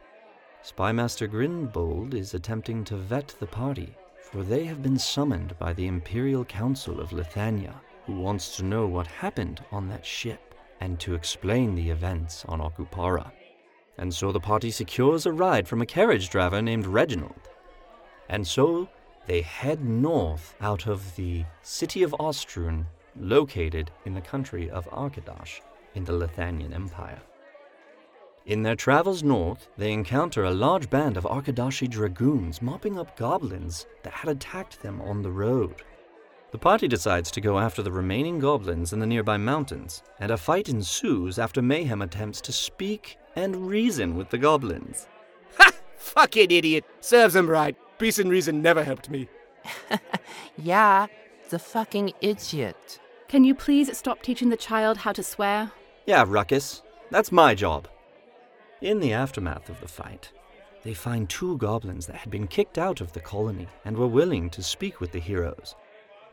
Spymaster 0.64 1.28
Grimbold 1.28 2.14
is 2.14 2.34
attempting 2.34 2.86
to 2.86 2.96
vet 2.96 3.36
the 3.42 3.46
party, 3.46 3.94
for 4.22 4.44
they 4.44 4.64
have 4.64 4.82
been 4.82 4.98
summoned 4.98 5.60
by 5.60 5.74
the 5.74 5.88
Imperial 5.88 6.46
Council 6.46 7.02
of 7.02 7.10
Lithania, 7.10 7.74
who 8.06 8.14
wants 8.14 8.56
to 8.56 8.64
know 8.64 8.88
what 8.88 9.06
happened 9.06 9.62
on 9.74 9.90
that 9.90 10.06
ship 10.06 10.56
and 10.80 11.02
to 11.02 11.16
explain 11.16 11.76
the 11.76 11.90
events 11.90 12.46
on 12.48 12.62
Okupara. 12.62 13.30
And 13.98 14.14
so 14.14 14.32
the 14.32 14.40
party 14.40 14.72
secures 14.72 15.26
a 15.26 15.34
ride 15.34 15.68
from 15.68 15.82
a 15.82 15.86
carriage 15.86 16.30
driver 16.30 16.62
named 16.62 16.88
Reginald. 16.88 17.50
And 18.30 18.48
so 18.48 18.88
they 19.26 19.42
head 19.42 19.84
north 19.84 20.56
out 20.62 20.88
of 20.88 21.14
the 21.18 21.44
city 21.62 22.04
of 22.04 22.16
Ostrin, 22.22 22.86
located 23.20 23.92
in 24.06 24.14
the 24.14 24.22
country 24.22 24.70
of 24.70 24.90
Arkadash 24.92 25.60
in 25.94 26.06
the 26.06 26.14
Lithanian 26.14 26.74
Empire. 26.74 27.22
In 28.46 28.62
their 28.62 28.76
travels 28.76 29.24
north, 29.24 29.70
they 29.78 29.94
encounter 29.94 30.44
a 30.44 30.52
large 30.52 30.90
band 30.90 31.16
of 31.16 31.24
Arkadashi 31.24 31.90
dragoons 31.90 32.62
mopping 32.62 33.00
up 33.00 33.18
goblins 33.18 33.86
that 34.04 34.14
had 34.14 34.30
attacked 34.30 34.82
them 34.82 35.02
on 35.02 35.22
the 35.22 35.32
road. 35.32 35.84
The 36.52 36.58
party 36.58 36.88
decides 36.88 37.32
to 37.32 37.42
go 37.42 37.58
after 37.58 37.82
the 37.82 37.92
remaining 37.92 38.40
goblins 38.40 38.92
in 38.92 39.00
the 39.00 39.08
nearby 39.08 39.38
mountains, 39.38 40.04
and 40.20 40.30
a 40.30 40.38
fight 40.38 40.68
ensues 40.70 41.40
after 41.40 41.62
Mayhem 41.62 42.02
attempts 42.02 42.42
to 42.42 42.52
speak 42.52 43.18
and 43.36 43.68
reason 43.68 44.16
with 44.16 44.30
the 44.30 44.38
goblins. 44.38 45.08
Ha! 45.58 45.72
Fucking 45.98 46.52
idiot! 46.52 46.84
Serves 47.00 47.36
him 47.36 47.50
right. 47.50 47.76
Peace 47.98 48.20
and 48.20 48.30
reason 48.30 48.62
never 48.62 48.84
helped 48.84 49.10
me. 49.10 49.30
Yeah, 50.58 51.08
the 51.50 51.60
fucking 51.60 52.14
idiot. 52.22 53.00
Can 53.28 53.44
you 53.44 53.56
please 53.56 53.96
stop 53.98 54.22
teaching 54.22 54.50
the 54.50 54.58
child 54.58 54.98
how 54.98 55.12
to 55.14 55.24
swear? 55.24 55.72
Yeah, 56.06 56.26
Ruckus, 56.28 56.84
that's 57.10 57.32
my 57.32 57.56
job. 57.56 57.88
In 58.84 59.00
the 59.00 59.14
aftermath 59.14 59.70
of 59.70 59.80
the 59.80 59.88
fight, 59.88 60.30
they 60.84 60.94
find 60.94 61.30
two 61.30 61.58
goblins 61.58 62.06
that 62.08 62.18
had 62.18 62.30
been 62.30 62.48
kicked 62.48 62.78
out 62.78 63.00
of 63.00 63.14
the 63.14 63.22
colony 63.22 63.70
and 63.86 63.96
were 63.96 64.08
willing 64.08 64.50
to 64.50 64.62
speak 64.62 65.00
with 65.00 65.14
the 65.14 65.22
heroes. 65.22 65.76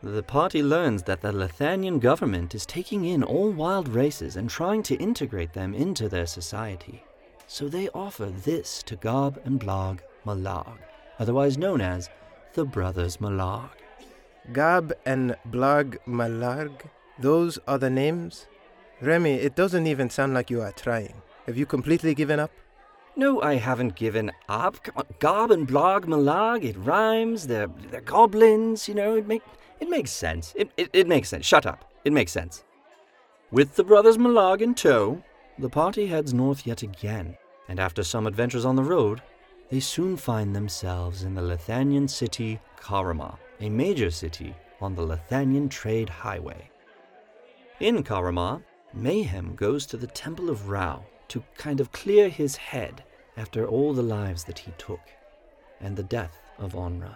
The 0.03 0.21
party 0.21 0.61
learns 0.61 1.01
that 1.03 1.21
the 1.21 1.31
Lithanian 1.31 2.01
government 2.01 2.53
is 2.53 2.65
taking 2.65 3.05
in 3.05 3.23
all 3.23 3.51
wild 3.51 3.87
races 3.87 4.35
and 4.35 4.49
trying 4.49 4.83
to 4.83 4.97
integrate 4.97 5.53
them 5.53 5.73
into 5.73 6.09
their 6.09 6.25
society. 6.25 7.05
So 7.47 7.69
they 7.69 7.87
offer 7.93 8.25
this 8.25 8.83
to 8.83 8.97
Garb 8.97 9.41
and 9.45 9.57
Blag 9.57 9.99
Malag, 10.25 10.77
otherwise 11.19 11.57
known 11.57 11.79
as 11.79 12.09
the 12.51 12.65
Brothers 12.65 13.15
Malag. 13.21 13.69
Gab 14.51 14.91
and 15.05 15.37
Blag 15.51 15.99
Malarg, 16.05 16.81
those 17.17 17.59
are 17.65 17.77
the 17.77 17.89
names? 17.89 18.47
Remy, 18.99 19.35
it 19.35 19.55
doesn't 19.55 19.87
even 19.87 20.09
sound 20.09 20.33
like 20.33 20.49
you 20.49 20.59
are 20.59 20.73
trying. 20.73 21.13
Have 21.47 21.57
you 21.57 21.65
completely 21.65 22.13
given 22.13 22.39
up? 22.39 22.51
No, 23.15 23.41
I 23.41 23.55
haven't 23.55 23.95
given 23.95 24.31
up. 24.47 24.83
Come 24.83 24.93
on, 24.97 25.05
Garb 25.19 25.51
and 25.51 25.67
Blag 25.67 26.05
Malag, 26.05 26.63
it 26.63 26.77
rhymes. 26.77 27.47
They're, 27.47 27.67
they're 27.89 28.01
goblins, 28.01 28.87
you 28.87 28.93
know, 28.93 29.15
it, 29.15 29.27
make, 29.27 29.41
it 29.79 29.89
makes 29.89 30.11
sense. 30.11 30.53
It, 30.55 30.69
it, 30.77 30.89
it 30.93 31.07
makes 31.07 31.29
sense. 31.29 31.45
Shut 31.45 31.65
up. 31.65 31.91
It 32.05 32.13
makes 32.13 32.31
sense. 32.31 32.63
With 33.51 33.75
the 33.75 33.83
brothers 33.83 34.17
Malag 34.17 34.61
in 34.61 34.75
tow, 34.75 35.23
the 35.57 35.69
party 35.69 36.07
heads 36.07 36.33
north 36.33 36.65
yet 36.65 36.83
again, 36.83 37.35
and 37.67 37.79
after 37.79 38.03
some 38.03 38.27
adventures 38.27 38.63
on 38.63 38.75
the 38.75 38.83
road, 38.83 39.21
they 39.69 39.79
soon 39.79 40.17
find 40.17 40.55
themselves 40.55 41.23
in 41.23 41.33
the 41.33 41.41
Lithanian 41.41 42.09
city 42.09 42.59
Karama, 42.79 43.37
a 43.59 43.69
major 43.69 44.11
city 44.11 44.55
on 44.79 44.95
the 44.95 45.01
Lithanian 45.01 45.69
trade 45.69 46.09
highway. 46.09 46.69
In 47.79 48.03
Karama, 48.03 48.61
Mayhem 48.93 49.55
goes 49.55 49.85
to 49.87 49.97
the 49.97 50.07
Temple 50.07 50.49
of 50.49 50.69
Rao 50.69 51.03
to 51.31 51.43
kind 51.57 51.79
of 51.79 51.93
clear 51.93 52.27
his 52.27 52.57
head 52.57 53.05
after 53.37 53.65
all 53.65 53.93
the 53.93 54.03
lives 54.03 54.43
that 54.43 54.59
he 54.59 54.71
took 54.77 54.99
and 55.79 55.95
the 55.95 56.03
death 56.03 56.37
of 56.59 56.73
Onra. 56.73 57.15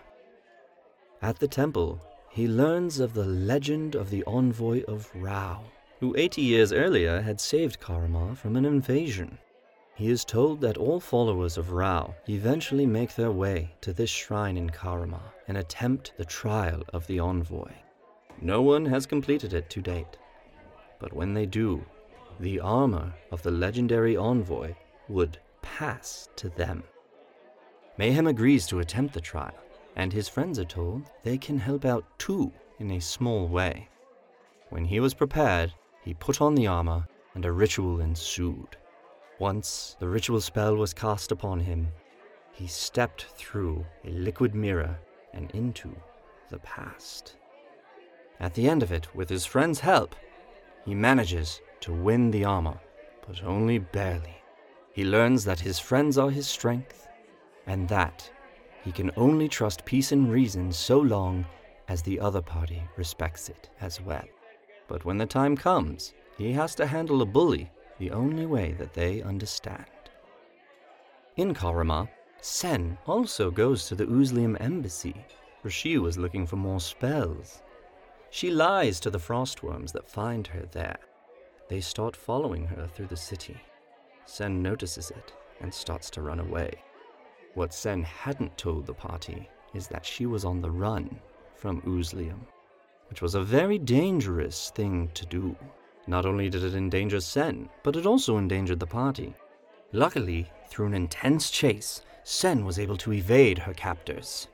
At 1.21 1.39
the 1.39 1.49
temple, 1.49 1.99
he 2.29 2.47
learns 2.47 2.99
of 2.99 3.13
the 3.13 3.25
legend 3.25 3.93
of 3.93 4.09
the 4.09 4.23
envoy 4.25 4.83
of 4.83 5.09
Rao, 5.13 5.65
who 5.99 6.15
80 6.17 6.41
years 6.41 6.71
earlier 6.71 7.21
had 7.21 7.41
saved 7.41 7.81
Karama 7.81 8.37
from 8.37 8.55
an 8.55 8.63
invasion. 8.63 9.37
He 9.95 10.09
is 10.09 10.23
told 10.23 10.61
that 10.61 10.77
all 10.77 11.01
followers 11.01 11.57
of 11.57 11.71
Rao 11.71 12.15
eventually 12.29 12.85
make 12.85 13.15
their 13.15 13.31
way 13.31 13.71
to 13.81 13.91
this 13.91 14.09
shrine 14.09 14.55
in 14.55 14.69
Karama 14.69 15.21
and 15.49 15.57
attempt 15.57 16.13
the 16.17 16.25
trial 16.25 16.83
of 16.93 17.05
the 17.07 17.19
envoy. 17.19 17.71
No 18.41 18.61
one 18.61 18.85
has 18.85 19.05
completed 19.05 19.53
it 19.53 19.69
to 19.71 19.81
date, 19.81 20.17
but 20.99 21.11
when 21.11 21.33
they 21.33 21.45
do, 21.45 21.85
the 22.39 22.59
armor 22.59 23.13
of 23.31 23.41
the 23.43 23.51
legendary 23.51 24.17
envoy 24.17 24.73
would 25.07 25.37
pass 25.61 26.29
to 26.35 26.49
them. 26.49 26.83
Mayhem 27.97 28.27
agrees 28.27 28.67
to 28.67 28.79
attempt 28.79 29.13
the 29.13 29.21
trial, 29.21 29.57
and 29.95 30.11
his 30.11 30.27
friends 30.27 30.59
are 30.59 30.65
told 30.65 31.03
they 31.23 31.37
can 31.37 31.57
help 31.57 31.85
out 31.85 32.05
too 32.19 32.51
in 32.79 32.91
a 32.91 32.99
small 32.99 33.47
way. 33.47 33.87
When 34.69 34.85
he 34.85 34.99
was 34.99 35.13
prepared, 35.13 35.73
he 36.03 36.13
put 36.13 36.41
on 36.41 36.55
the 36.55 36.67
armor, 36.67 37.07
and 37.33 37.45
a 37.45 37.51
ritual 37.51 38.01
ensued. 38.01 38.77
Once 39.39 39.95
the 39.99 40.07
ritual 40.07 40.41
spell 40.41 40.75
was 40.75 40.93
cast 40.93 41.31
upon 41.31 41.59
him, 41.59 41.87
he 42.51 42.67
stepped 42.67 43.25
through 43.35 43.85
a 44.05 44.09
liquid 44.09 44.55
mirror 44.55 44.97
and 45.33 45.51
into 45.51 45.93
the 46.49 46.59
past. 46.59 47.35
At 48.39 48.53
the 48.53 48.69
end 48.69 48.83
of 48.83 48.91
it, 48.91 49.13
with 49.15 49.29
his 49.29 49.45
friend's 49.45 49.79
help, 49.79 50.15
he 50.85 50.95
manages 50.95 51.61
to 51.85 51.93
win 51.93 52.31
the 52.31 52.43
armor, 52.43 52.79
but 53.27 53.43
only 53.43 53.77
barely. 53.77 54.35
He 54.93 55.05
learns 55.05 55.45
that 55.45 55.59
his 55.59 55.77
friends 55.77 56.17
are 56.17 56.31
his 56.31 56.47
strength, 56.47 57.07
and 57.67 57.87
that 57.89 58.27
he 58.83 58.91
can 58.91 59.11
only 59.17 59.47
trust 59.47 59.85
peace 59.85 60.11
and 60.11 60.31
reason 60.31 60.71
so 60.71 60.99
long 60.99 61.45
as 61.87 62.01
the 62.01 62.19
other 62.19 62.41
party 62.41 62.81
respects 62.97 63.49
it 63.49 63.69
as 63.81 64.01
well. 64.01 64.25
But 64.87 65.05
when 65.05 65.19
the 65.19 65.27
time 65.27 65.55
comes, 65.55 66.15
he 66.39 66.51
has 66.53 66.73
to 66.73 66.87
handle 66.87 67.21
a 67.21 67.25
bully 67.25 67.69
the 67.99 68.09
only 68.09 68.47
way 68.47 68.71
that 68.79 68.95
they 68.95 69.21
understand. 69.21 69.85
In 71.37 71.53
Karama, 71.53 72.09
Sen 72.41 72.97
also 73.05 73.51
goes 73.51 73.87
to 73.87 73.93
the 73.93 74.07
Uzlium 74.07 74.57
embassy, 74.59 75.23
where 75.61 75.69
she 75.69 75.99
was 75.99 76.17
looking 76.17 76.47
for 76.47 76.55
more 76.55 76.79
spells. 76.79 77.61
She 78.31 78.49
lies 78.49 78.99
to 79.01 79.11
the 79.11 79.19
frostworms 79.19 79.91
that 79.91 80.09
find 80.09 80.47
her 80.47 80.65
there. 80.71 80.97
They 81.67 81.81
start 81.81 82.15
following 82.15 82.67
her 82.67 82.87
through 82.87 83.07
the 83.07 83.17
city. 83.17 83.57
Sen 84.25 84.61
notices 84.61 85.09
it 85.09 85.33
and 85.61 85.73
starts 85.73 86.09
to 86.11 86.21
run 86.21 86.39
away. 86.39 86.71
What 87.55 87.73
Sen 87.73 88.03
hadn't 88.03 88.57
told 88.57 88.85
the 88.85 88.93
party 88.93 89.49
is 89.73 89.87
that 89.87 90.05
she 90.05 90.27
was 90.27 90.45
on 90.45 90.61
the 90.61 90.69
run 90.69 91.19
from 91.55 91.81
Uzlium, 91.81 92.41
which 93.09 93.21
was 93.21 93.33
a 93.33 93.41
very 93.41 93.79
dangerous 93.79 94.71
thing 94.75 95.09
to 95.15 95.25
do. 95.25 95.55
Not 96.05 96.25
only 96.27 96.49
did 96.49 96.63
it 96.63 96.75
endanger 96.75 97.19
Sen, 97.19 97.69
but 97.81 97.95
it 97.95 98.05
also 98.05 98.37
endangered 98.37 98.79
the 98.79 98.85
party. 98.85 99.33
Luckily, 99.91 100.47
through 100.69 100.87
an 100.87 100.93
intense 100.93 101.49
chase, 101.49 102.01
Sen 102.23 102.63
was 102.63 102.77
able 102.77 102.97
to 102.97 103.13
evade 103.13 103.57
her 103.57 103.73
captors. 103.73 104.49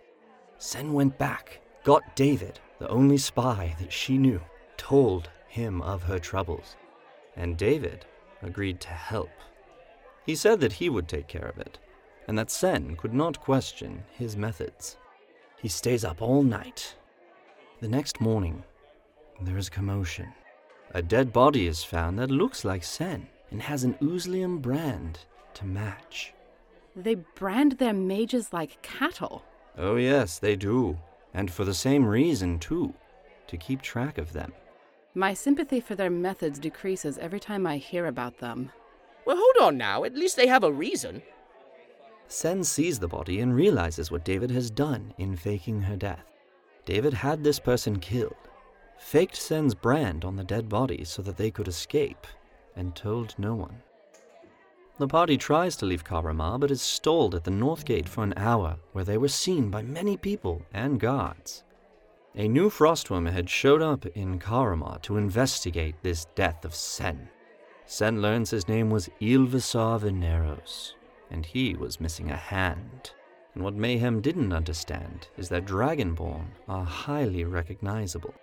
Sen 0.59 0.93
went 0.93 1.17
back, 1.17 1.59
got 1.83 2.15
David, 2.15 2.59
the 2.79 2.87
only 2.87 3.17
spy 3.17 3.75
that 3.79 3.91
she 3.91 4.17
knew, 4.17 4.39
told 4.77 5.29
him 5.47 5.81
of 5.81 6.03
her 6.03 6.19
troubles, 6.19 6.77
and 7.35 7.57
David 7.57 8.05
agreed 8.41 8.79
to 8.81 8.89
help. 8.89 9.31
He 10.25 10.35
said 10.35 10.59
that 10.59 10.73
he 10.73 10.89
would 10.89 11.07
take 11.07 11.27
care 11.27 11.47
of 11.47 11.57
it, 11.57 11.79
and 12.27 12.37
that 12.37 12.51
Sen 12.51 12.95
could 12.95 13.13
not 13.13 13.39
question 13.39 14.03
his 14.11 14.35
methods. 14.35 14.97
He 15.61 15.67
stays 15.67 16.03
up 16.05 16.21
all 16.21 16.43
night. 16.43 16.95
The 17.79 17.87
next 17.87 18.21
morning, 18.21 18.63
there 19.41 19.57
is 19.57 19.69
commotion. 19.69 20.33
A 20.93 21.01
dead 21.01 21.31
body 21.31 21.67
is 21.67 21.83
found 21.83 22.19
that 22.19 22.29
looks 22.29 22.65
like 22.65 22.83
Sen 22.83 23.27
and 23.49 23.61
has 23.61 23.83
an 23.83 23.95
Uzlium 23.95 24.61
brand 24.61 25.19
to 25.55 25.65
match. 25.65 26.33
They 26.95 27.15
brand 27.15 27.73
their 27.73 27.93
mages 27.93 28.51
like 28.51 28.81
cattle. 28.81 29.43
Oh, 29.77 29.95
yes, 29.95 30.39
they 30.39 30.55
do. 30.55 30.99
And 31.33 31.49
for 31.49 31.63
the 31.63 31.73
same 31.73 32.05
reason, 32.05 32.59
too 32.59 32.93
to 33.51 33.57
keep 33.57 33.81
track 33.81 34.17
of 34.17 34.31
them. 34.31 34.53
My 35.13 35.33
sympathy 35.33 35.81
for 35.81 35.95
their 35.95 36.09
methods 36.09 36.57
decreases 36.57 37.17
every 37.17 37.39
time 37.39 37.67
I 37.67 37.77
hear 37.77 38.05
about 38.05 38.37
them. 38.37 38.71
Well, 39.25 39.37
hold 39.37 39.67
on 39.67 39.77
now. 39.77 40.05
At 40.05 40.15
least 40.15 40.37
they 40.37 40.47
have 40.47 40.63
a 40.63 40.71
reason. 40.71 41.21
Sen 42.27 42.63
sees 42.63 42.97
the 42.97 43.09
body 43.09 43.41
and 43.41 43.53
realizes 43.53 44.09
what 44.09 44.23
David 44.23 44.51
has 44.51 44.71
done 44.71 45.13
in 45.17 45.35
faking 45.35 45.81
her 45.81 45.97
death. 45.97 46.23
David 46.85 47.13
had 47.13 47.43
this 47.43 47.59
person 47.59 47.99
killed, 47.99 48.33
faked 48.97 49.35
Sen's 49.35 49.75
brand 49.75 50.23
on 50.23 50.37
the 50.37 50.45
dead 50.45 50.69
body 50.69 51.03
so 51.03 51.21
that 51.23 51.35
they 51.35 51.51
could 51.51 51.67
escape, 51.67 52.25
and 52.77 52.95
told 52.95 53.35
no 53.37 53.53
one. 53.53 53.81
The 54.97 55.07
party 55.07 55.37
tries 55.37 55.75
to 55.77 55.85
leave 55.85 56.05
Karama 56.05 56.57
but 56.57 56.71
is 56.71 56.81
stalled 56.81 57.35
at 57.35 57.43
the 57.43 57.51
north 57.51 57.83
gate 57.83 58.07
for 58.07 58.23
an 58.23 58.33
hour, 58.37 58.77
where 58.93 59.03
they 59.03 59.17
were 59.17 59.27
seen 59.27 59.69
by 59.69 59.81
many 59.81 60.15
people 60.15 60.61
and 60.73 60.99
guards. 60.99 61.63
A 62.33 62.47
new 62.47 62.69
frostworm 62.69 63.29
had 63.29 63.49
showed 63.49 63.81
up 63.81 64.05
in 64.05 64.39
Karama 64.39 65.01
to 65.01 65.17
investigate 65.17 65.95
this 66.01 66.25
death 66.33 66.63
of 66.63 66.73
Sen. 66.73 67.27
Sen 67.85 68.21
learns 68.21 68.49
his 68.49 68.69
name 68.69 68.89
was 68.89 69.09
Ilvisar 69.19 69.99
Veneros, 69.99 70.93
and 71.29 71.45
he 71.45 71.75
was 71.75 71.99
missing 71.99 72.31
a 72.31 72.37
hand. 72.37 73.11
And 73.53 73.61
what 73.61 73.73
Mayhem 73.73 74.21
didn't 74.21 74.53
understand 74.53 75.27
is 75.37 75.49
that 75.49 75.65
Dragonborn 75.65 76.45
are 76.69 76.85
highly 76.85 77.43
recognizable. 77.43 78.33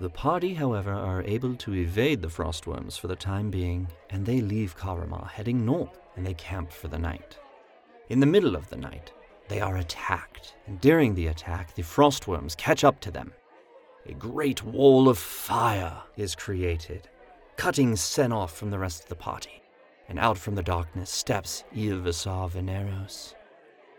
The 0.00 0.08
party, 0.08 0.54
however, 0.54 0.92
are 0.92 1.22
able 1.24 1.54
to 1.56 1.74
evade 1.74 2.22
the 2.22 2.28
frostworms 2.28 2.98
for 2.98 3.08
the 3.08 3.14
time 3.14 3.50
being, 3.50 3.88
and 4.08 4.24
they 4.24 4.40
leave 4.40 4.74
Karama, 4.74 5.28
heading 5.28 5.66
north, 5.66 6.00
and 6.16 6.24
they 6.24 6.34
camp 6.34 6.72
for 6.72 6.88
the 6.88 6.98
night. 6.98 7.38
In 8.08 8.20
the 8.20 8.26
middle 8.26 8.56
of 8.56 8.70
the 8.70 8.76
night, 8.76 9.12
they 9.48 9.60
are 9.60 9.76
attacked, 9.76 10.54
and 10.66 10.80
during 10.80 11.14
the 11.14 11.26
attack, 11.26 11.74
the 11.74 11.82
frostworms 11.82 12.56
catch 12.56 12.84
up 12.84 13.00
to 13.00 13.10
them. 13.10 13.32
A 14.06 14.12
great 14.12 14.62
wall 14.62 15.08
of 15.08 15.18
fire 15.18 16.02
is 16.16 16.34
created, 16.34 17.08
cutting 17.56 17.96
Sen 17.96 18.32
off 18.32 18.56
from 18.56 18.70
the 18.70 18.78
rest 18.78 19.02
of 19.02 19.08
the 19.08 19.14
party, 19.14 19.62
and 20.08 20.18
out 20.18 20.38
from 20.38 20.54
the 20.54 20.62
darkness 20.62 21.10
steps 21.10 21.64
Ilvisar 21.74 22.50
Veneros. 22.50 23.34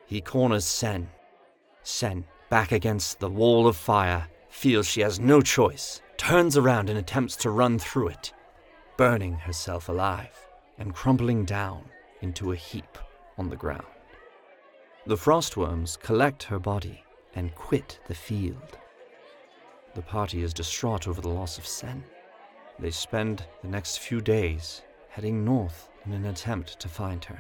He 0.06 0.22
corners 0.22 0.66
Sen. 0.66 1.10
Sen, 1.84 2.26
back 2.50 2.72
against 2.72 3.20
the 3.20 3.30
wall 3.30 3.68
of 3.68 3.76
fire, 3.76 4.28
feels 4.50 4.88
she 4.88 5.02
has 5.02 5.20
no 5.20 5.42
choice, 5.42 6.02
turns 6.18 6.58
around 6.58 6.90
and 6.90 6.98
attempts 6.98 7.36
to 7.38 7.50
run 7.50 7.80
through 7.80 8.10
it, 8.10 8.34
burning 8.98 9.34
herself 9.34 9.90
alive 9.90 10.48
and 10.78 10.94
crumbling 10.94 11.46
down 11.46 11.84
into 12.22 12.52
a 12.52 12.56
heap 12.56 12.98
on 13.38 13.50
the 13.50 13.56
ground. 13.56 13.86
The 15.08 15.16
frostworms 15.16 16.00
collect 16.00 16.42
her 16.44 16.58
body 16.58 17.04
and 17.36 17.54
quit 17.54 18.00
the 18.08 18.16
field. 18.16 18.80
The 19.94 20.02
party 20.02 20.42
is 20.42 20.52
distraught 20.52 21.08
over 21.08 21.22
the 21.22 21.30
loss 21.30 21.60
of 21.60 21.68
Sen. 21.68 22.04
They 22.80 22.90
spend 22.90 23.46
the 23.62 23.68
next 23.68 24.00
few 24.00 24.20
days 24.20 24.82
heading 25.10 25.46
north 25.46 25.90
in 26.08 26.14
an 26.14 26.26
attempt 26.26 26.80
to 26.80 26.90
find 26.90 27.24
her. 27.26 27.40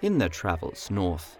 In 0.00 0.16
their 0.16 0.30
travels 0.30 0.90
north, 0.90 1.38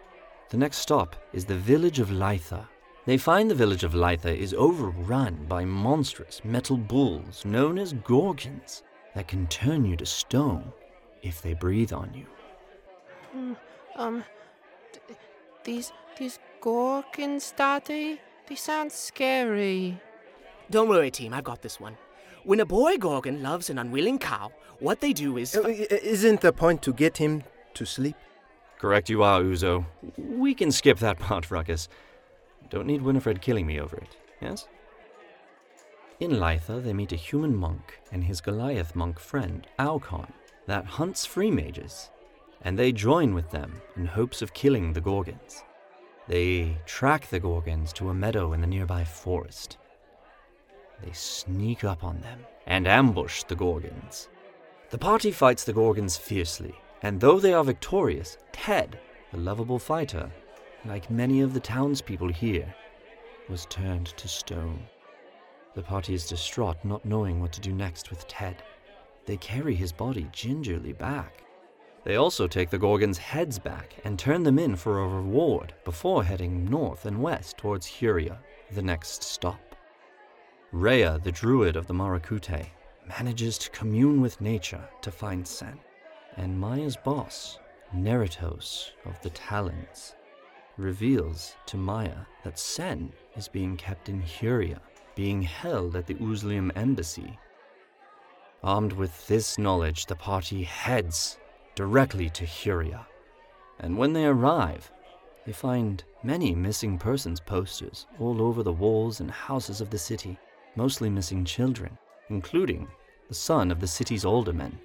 the 0.51 0.59
next 0.59 0.79
stop 0.79 1.17
is 1.33 1.47
the 1.47 1.57
village 1.57 1.99
of 1.99 2.11
Litha. 2.11 2.69
They 3.07 3.17
find 3.17 3.51
the 3.51 3.55
village 3.55 3.85
of 3.85 3.95
Litha 3.95 4.37
is 4.37 4.53
overrun 4.53 5.47
by 5.49 5.65
monstrous 5.65 6.45
metal 6.45 6.77
bulls 6.77 7.47
known 7.47 7.79
as 7.79 7.95
gorgons 7.95 8.83
that 9.15 9.29
can 9.29 9.47
turn 9.47 9.87
you 9.87 9.97
to 9.97 10.05
stone 10.05 10.73
if 11.23 11.41
they 11.41 11.55
breathe 11.55 11.95
on 11.95 12.13
you. 12.13 12.27
Um, 13.97 14.23
th- 14.23 14.40
these 15.65 15.93
these 16.19 16.39
Gorkins, 16.61 17.55
Daddy, 17.57 18.21
they 18.47 18.55
sound 18.55 18.93
scary. 18.93 20.01
Don't 20.71 20.89
worry, 20.89 21.11
team. 21.11 21.33
I've 21.33 21.45
got 21.45 21.63
this 21.63 21.81
one. 21.81 21.97
When 22.45 22.61
a 22.61 22.67
boy 22.67 22.97
Gorgon 22.99 23.43
loves 23.43 23.71
an 23.71 23.79
unwilling 23.79 24.19
cow, 24.19 24.53
what 24.79 25.01
they 25.01 25.13
do 25.13 25.37
is. 25.37 25.57
Uh, 25.57 25.69
Isn't 25.69 26.41
the 26.41 26.53
point 26.53 26.83
to 26.83 26.93
get 26.93 27.17
him 27.17 27.45
to 27.75 27.85
sleep? 27.85 28.17
Correct 28.79 29.11
you 29.11 29.23
are, 29.23 29.43
Uzo. 29.43 29.85
We 30.17 30.55
can 30.55 30.73
skip 30.73 30.99
that 31.01 31.19
part, 31.19 31.51
Ruckus. 31.51 31.89
Don't 32.71 32.87
need 32.87 33.03
Winifred 33.03 33.43
killing 33.43 33.67
me 33.67 33.79
over 33.81 33.97
it, 33.97 34.17
yes? 34.41 34.69
In 36.19 36.33
Litha, 36.33 36.83
they 36.83 36.93
meet 36.93 37.13
a 37.13 37.17
human 37.17 37.55
monk 37.57 38.01
and 38.13 38.25
his 38.25 38.41
Goliath 38.41 38.95
monk 38.95 39.19
friend, 39.19 39.67
Aukon, 39.79 40.33
that 40.67 40.85
hunts 40.85 41.27
free 41.27 41.51
mages, 41.51 42.11
and 42.63 42.79
they 42.79 42.93
join 42.93 43.35
with 43.35 43.51
them 43.51 43.81
in 43.97 44.07
hopes 44.07 44.43
of 44.43 44.55
killing 44.55 44.93
the 44.93 45.01
Gorgons. 45.01 45.63
They 46.29 46.77
track 46.87 47.27
the 47.27 47.41
Gorgons 47.41 47.93
to 47.95 48.11
a 48.11 48.15
meadow 48.15 48.53
in 48.53 48.61
the 48.61 48.67
nearby 48.67 49.05
forest. 49.05 49.79
they 51.03 51.13
sneak 51.13 51.83
up 51.83 52.05
on 52.05 52.21
them 52.21 52.45
and 52.67 52.87
ambush 52.87 53.43
the 53.45 53.57
Gorgons. 53.57 54.29
The 54.91 54.99
party 54.99 55.31
fights 55.31 55.65
the 55.65 55.73
Gorgons 55.73 56.17
fiercely, 56.19 56.75
and 57.03 57.19
though 57.21 57.41
they 57.41 57.55
are 57.55 57.65
victorious, 57.65 58.37
Ted, 58.53 58.99
the 59.33 59.39
lovable 59.39 59.79
fighter, 59.79 60.31
like 60.85 61.11
many 61.11 61.41
of 61.41 61.55
the 61.55 61.61
townspeople 61.61 62.29
here, 62.29 62.75
was 63.49 63.67
turned 63.67 64.09
to 64.17 64.29
stone. 64.29 64.83
The 65.75 65.83
party 65.83 66.15
is 66.15 66.29
distraught, 66.29 66.85
not 66.85 67.05
knowing 67.05 67.41
what 67.41 67.53
to 67.53 67.61
do 67.61 67.73
next 67.73 68.11
with 68.11 68.27
Ted. 68.29 68.63
They 69.27 69.37
carry 69.37 69.75
his 69.75 69.93
body 69.93 70.29
gingerly 70.33 70.93
back. 70.93 71.45
They 72.03 72.17
also 72.17 72.47
take 72.47 72.71
the 72.71 72.79
Gorgons' 72.79 73.19
heads 73.19 73.59
back 73.59 73.95
and 74.05 74.19
turn 74.19 74.43
them 74.43 74.59
in 74.59 74.75
for 74.77 75.01
a 75.01 75.09
reward 75.09 75.75
before 75.85 76.25
heading 76.25 76.65
north 76.65 77.05
and 77.05 77.23
west 77.23 77.59
towards 77.59 77.87
Huria, 77.87 78.39
the 78.71 78.83
next 78.83 79.23
stop. 79.23 79.77
Rhea, 80.73 81.21
the 81.23 81.33
druid 81.33 81.77
of 81.77 81.87
the 81.87 81.95
Marakute, 81.95 82.67
manages 83.07 83.59
to 83.59 83.71
commune 83.71 84.21
with 84.21 84.41
nature 84.41 84.89
to 85.03 85.11
find 85.11 85.47
Sen, 85.47 85.79
and 86.37 86.59
Maya's 86.59 86.97
boss, 86.97 87.59
Neritos 87.95 88.93
of 89.05 89.21
the 89.21 89.31
Talons, 89.31 90.15
reveals 90.79 91.55
to 91.67 91.77
Maya 91.77 92.25
that 92.45 92.59
Sen 92.59 93.13
is 93.37 93.49
being 93.49 93.77
kept 93.77 94.09
in 94.09 94.23
Huria, 94.23 94.79
being 95.15 95.43
held 95.43 95.97
at 95.97 96.07
the 96.07 96.15
Uzlium 96.15 96.71
embassy. 96.77 97.39
Armed 98.63 98.93
with 98.93 99.27
this 99.27 99.59
knowledge, 99.59 100.07
the 100.07 100.17
party 100.17 100.63
heads 100.63 101.39
directly 101.81 102.29
to 102.29 102.45
Huria, 102.45 103.07
and 103.79 103.97
when 103.97 104.13
they 104.13 104.27
arrive, 104.27 104.93
they 105.47 105.53
find 105.53 106.05
many 106.23 106.55
missing 106.55 106.99
persons 106.99 107.41
posters 107.41 108.07
all 108.19 108.43
over 108.43 108.63
the 108.63 108.71
walls 108.71 109.21
and 109.21 109.31
houses 109.31 109.81
of 109.81 109.89
the 109.89 109.97
city, 109.97 110.39
mostly 110.77 111.09
missing 111.09 111.43
children, 111.43 111.97
including 112.29 112.87
the 113.29 113.35
son 113.35 113.71
of 113.71 113.81
the 113.81 113.87
city's 113.87 114.27
alderman. 114.27 114.79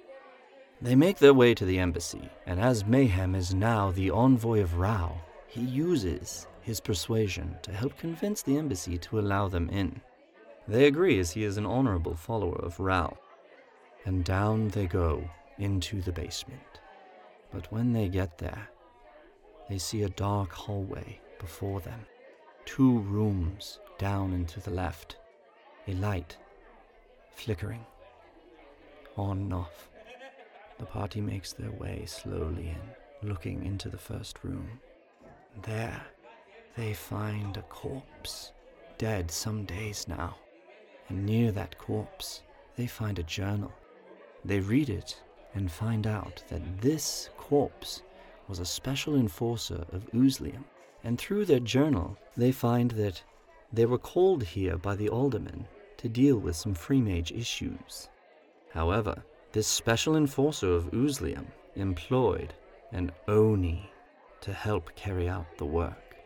They 0.80 0.94
make 0.94 1.18
their 1.18 1.34
way 1.34 1.52
to 1.56 1.66
the 1.66 1.78
embassy, 1.78 2.30
and 2.46 2.58
as 2.58 2.86
Mayhem 2.86 3.34
is 3.34 3.52
now 3.52 3.90
the 3.90 4.10
envoy 4.10 4.62
of 4.62 4.78
Rao, 4.78 5.20
he 5.48 5.60
uses 5.60 6.46
his 6.62 6.80
persuasion 6.80 7.56
to 7.60 7.72
help 7.72 7.98
convince 7.98 8.40
the 8.40 8.56
embassy 8.56 8.96
to 8.96 9.18
allow 9.18 9.48
them 9.48 9.68
in. 9.68 10.00
They 10.66 10.86
agree 10.86 11.18
as 11.18 11.32
he 11.32 11.44
is 11.44 11.58
an 11.58 11.66
honorable 11.66 12.16
follower 12.16 12.58
of 12.64 12.80
Rao. 12.80 13.18
And 14.06 14.24
down 14.24 14.68
they 14.68 14.86
go 14.86 15.28
into 15.58 16.00
the 16.02 16.12
basement. 16.12 16.60
But 17.52 17.70
when 17.72 17.92
they 17.92 18.08
get 18.08 18.38
there, 18.38 18.68
they 19.68 19.78
see 19.78 20.02
a 20.02 20.08
dark 20.08 20.52
hallway 20.52 21.20
before 21.38 21.80
them. 21.80 22.06
Two 22.64 22.98
rooms 23.00 23.80
down 23.98 24.32
and 24.32 24.48
to 24.48 24.60
the 24.60 24.70
left. 24.70 25.16
A 25.88 25.92
light 25.94 26.36
flickering 27.34 27.84
on 29.16 29.38
and 29.38 29.54
off. 29.54 29.88
The 30.78 30.86
party 30.86 31.20
makes 31.20 31.52
their 31.52 31.70
way 31.70 32.04
slowly 32.06 32.68
in, 32.68 33.28
looking 33.28 33.64
into 33.64 33.88
the 33.88 33.98
first 33.98 34.38
room. 34.42 34.68
There, 35.62 36.02
they 36.76 36.92
find 36.92 37.56
a 37.56 37.62
corpse, 37.62 38.52
dead 38.98 39.30
some 39.30 39.64
days 39.64 40.06
now. 40.06 40.36
And 41.08 41.24
near 41.24 41.52
that 41.52 41.78
corpse, 41.78 42.42
they 42.76 42.86
find 42.86 43.18
a 43.18 43.22
journal. 43.22 43.72
They 44.44 44.60
read 44.60 44.90
it 44.90 45.22
and 45.56 45.72
find 45.72 46.06
out 46.06 46.44
that 46.48 46.80
this 46.82 47.30
corpse 47.38 48.02
was 48.46 48.58
a 48.58 48.64
special 48.64 49.16
enforcer 49.16 49.84
of 49.90 50.08
Uzlium. 50.12 50.64
And 51.02 51.18
through 51.18 51.46
their 51.46 51.60
journal, 51.60 52.16
they 52.36 52.52
find 52.52 52.90
that 52.92 53.22
they 53.72 53.86
were 53.86 53.98
called 53.98 54.42
here 54.44 54.76
by 54.76 54.94
the 54.94 55.08
aldermen 55.08 55.66
to 55.96 56.08
deal 56.08 56.36
with 56.36 56.56
some 56.56 56.74
free 56.74 57.00
mage 57.00 57.32
issues. 57.32 58.08
However, 58.70 59.24
this 59.52 59.66
special 59.66 60.16
enforcer 60.16 60.70
of 60.70 60.90
Uzlium 60.90 61.46
employed 61.74 62.52
an 62.92 63.10
Oni 63.26 63.90
to 64.42 64.52
help 64.52 64.94
carry 64.94 65.28
out 65.28 65.56
the 65.56 65.64
work. 65.64 66.16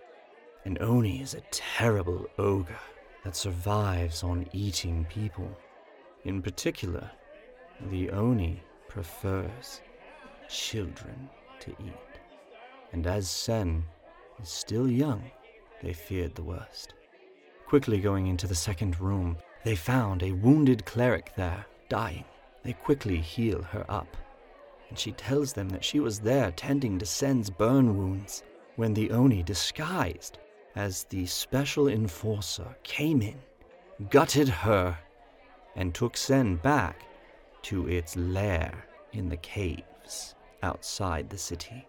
An 0.65 0.77
Oni 0.81 1.23
is 1.23 1.35
a 1.35 1.43
terrible 1.53 2.27
ogre 2.37 2.85
that 3.25 3.37
survives 3.37 4.25
on 4.25 4.49
eating 4.53 5.07
people. 5.09 5.57
In 6.25 6.43
particular, 6.43 7.09
the 7.91 8.11
Oni 8.11 8.61
prefers 8.91 9.81
children 10.49 11.31
to 11.61 11.71
eat. 11.71 12.21
And 12.93 13.07
as 13.07 13.31
Sen 13.31 13.85
is 14.43 14.49
still 14.49 14.91
young, 14.91 15.31
they 15.81 15.93
feared 15.93 16.35
the 16.35 16.43
worst. 16.43 16.95
Quickly 17.67 18.01
going 18.01 18.27
into 18.27 18.49
the 18.49 18.55
second 18.55 19.01
room, 19.01 19.37
they 19.65 19.77
found 19.77 20.23
a 20.23 20.33
wounded 20.33 20.85
cleric 20.85 21.33
there, 21.37 21.65
dying. 21.89 22.25
They 22.65 22.73
quickly 22.73 23.19
heal 23.19 23.63
her 23.63 23.87
up, 23.89 24.17
and 24.89 24.99
she 24.99 25.13
tells 25.13 25.53
them 25.53 25.69
that 25.69 25.85
she 25.85 26.01
was 26.01 26.19
there 26.19 26.51
tending 26.51 26.99
to 26.99 27.07
Sen's 27.07 27.49
burn 27.49 27.97
wounds 27.97 28.43
when 28.75 28.93
the 28.93 29.13
Oni, 29.13 29.45
disguised 29.45 30.39
as 30.75 31.05
the 31.05 31.27
special 31.27 31.87
enforcer, 31.87 32.77
came 32.83 33.23
in, 33.23 33.39
gutted 34.11 34.49
her, 34.49 34.99
and 35.77 35.95
took 35.95 36.17
Sen 36.17 36.57
back 36.57 37.07
to 37.63 37.89
its 37.89 38.17
lair 38.17 38.85
in 39.13 39.29
the 39.29 39.37
caves 39.37 40.35
outside 40.63 41.29
the 41.29 41.39
city. 41.39 41.87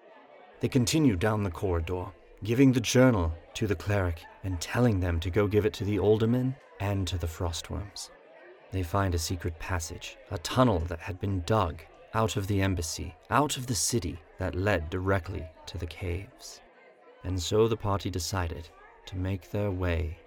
They 0.59 0.67
continue 0.67 1.15
down 1.15 1.43
the 1.43 1.51
corridor, 1.51 2.05
giving 2.43 2.71
the 2.71 2.79
journal 2.79 3.33
to 3.55 3.67
the 3.67 3.75
cleric 3.75 4.21
and 4.43 4.59
telling 4.61 4.99
them 4.99 5.19
to 5.19 5.29
go 5.29 5.47
give 5.47 5.65
it 5.65 5.73
to 5.73 5.83
the 5.83 5.99
aldermen 5.99 6.55
and 6.79 7.07
to 7.07 7.17
the 7.17 7.27
frostworms. 7.27 8.09
They 8.71 8.83
find 8.83 9.13
a 9.13 9.19
secret 9.19 9.57
passage, 9.59 10.17
a 10.31 10.37
tunnel 10.37 10.79
that 10.87 10.99
had 10.99 11.19
been 11.19 11.41
dug 11.45 11.81
out 12.13 12.37
of 12.37 12.47
the 12.47 12.61
embassy, 12.61 13.15
out 13.29 13.57
of 13.57 13.67
the 13.67 13.75
city 13.75 14.19
that 14.37 14.55
led 14.55 14.89
directly 14.89 15.45
to 15.67 15.77
the 15.77 15.85
caves. 15.85 16.61
And 17.23 17.41
so 17.41 17.67
the 17.67 17.77
party 17.77 18.09
decided 18.09 18.69
to 19.07 19.17
make 19.17 19.51
their 19.51 19.71
way 19.71 20.17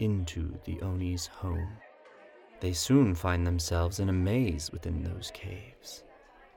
into 0.00 0.54
the 0.64 0.80
Oni's 0.80 1.26
home. 1.26 1.68
They 2.64 2.72
soon 2.72 3.14
find 3.14 3.46
themselves 3.46 4.00
in 4.00 4.08
a 4.08 4.12
maze 4.14 4.72
within 4.72 5.02
those 5.02 5.30
caves, 5.34 6.02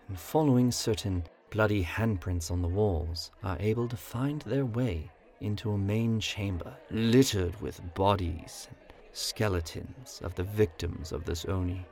and 0.08 0.18
following 0.18 0.72
certain 0.72 1.26
bloody 1.50 1.84
handprints 1.84 2.50
on 2.50 2.62
the 2.62 2.68
walls, 2.70 3.32
are 3.44 3.58
able 3.60 3.90
to 3.90 3.98
find 3.98 4.42
their 4.44 4.66
way 4.66 5.12
into 5.42 5.72
a 5.72 5.78
main 5.78 6.22
chamber 6.22 6.74
littered 6.92 7.60
with 7.60 7.94
bodies 7.94 8.70
and 8.70 8.94
skeletons 9.12 10.22
of 10.24 10.34
the 10.36 10.46
victims 10.46 11.12
of 11.12 11.26
this 11.26 11.44
Oni. 11.44 11.86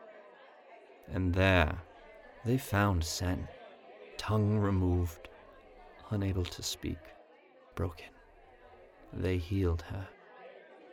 And 1.12 1.34
there 1.34 1.78
they 2.46 2.58
found 2.58 3.04
Sen, 3.04 3.46
tongue 4.16 4.60
removed, 4.60 5.28
unable 6.12 6.46
to 6.46 6.64
speak, 6.64 7.04
broken. 7.76 8.14
They 9.12 9.40
healed 9.40 9.82
her. 9.82 10.08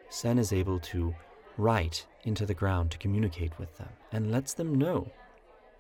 Sen 0.09 0.41
is 0.41 0.53
able 0.53 0.81
to 0.81 1.15
write 1.57 2.05
into 2.25 2.47
the 2.47 2.55
ground 2.55 2.91
to 2.91 2.99
communicate 2.99 3.59
with 3.59 3.77
them 3.79 3.89
and 4.13 4.31
lets 4.31 4.55
them 4.55 4.75
know 4.75 5.11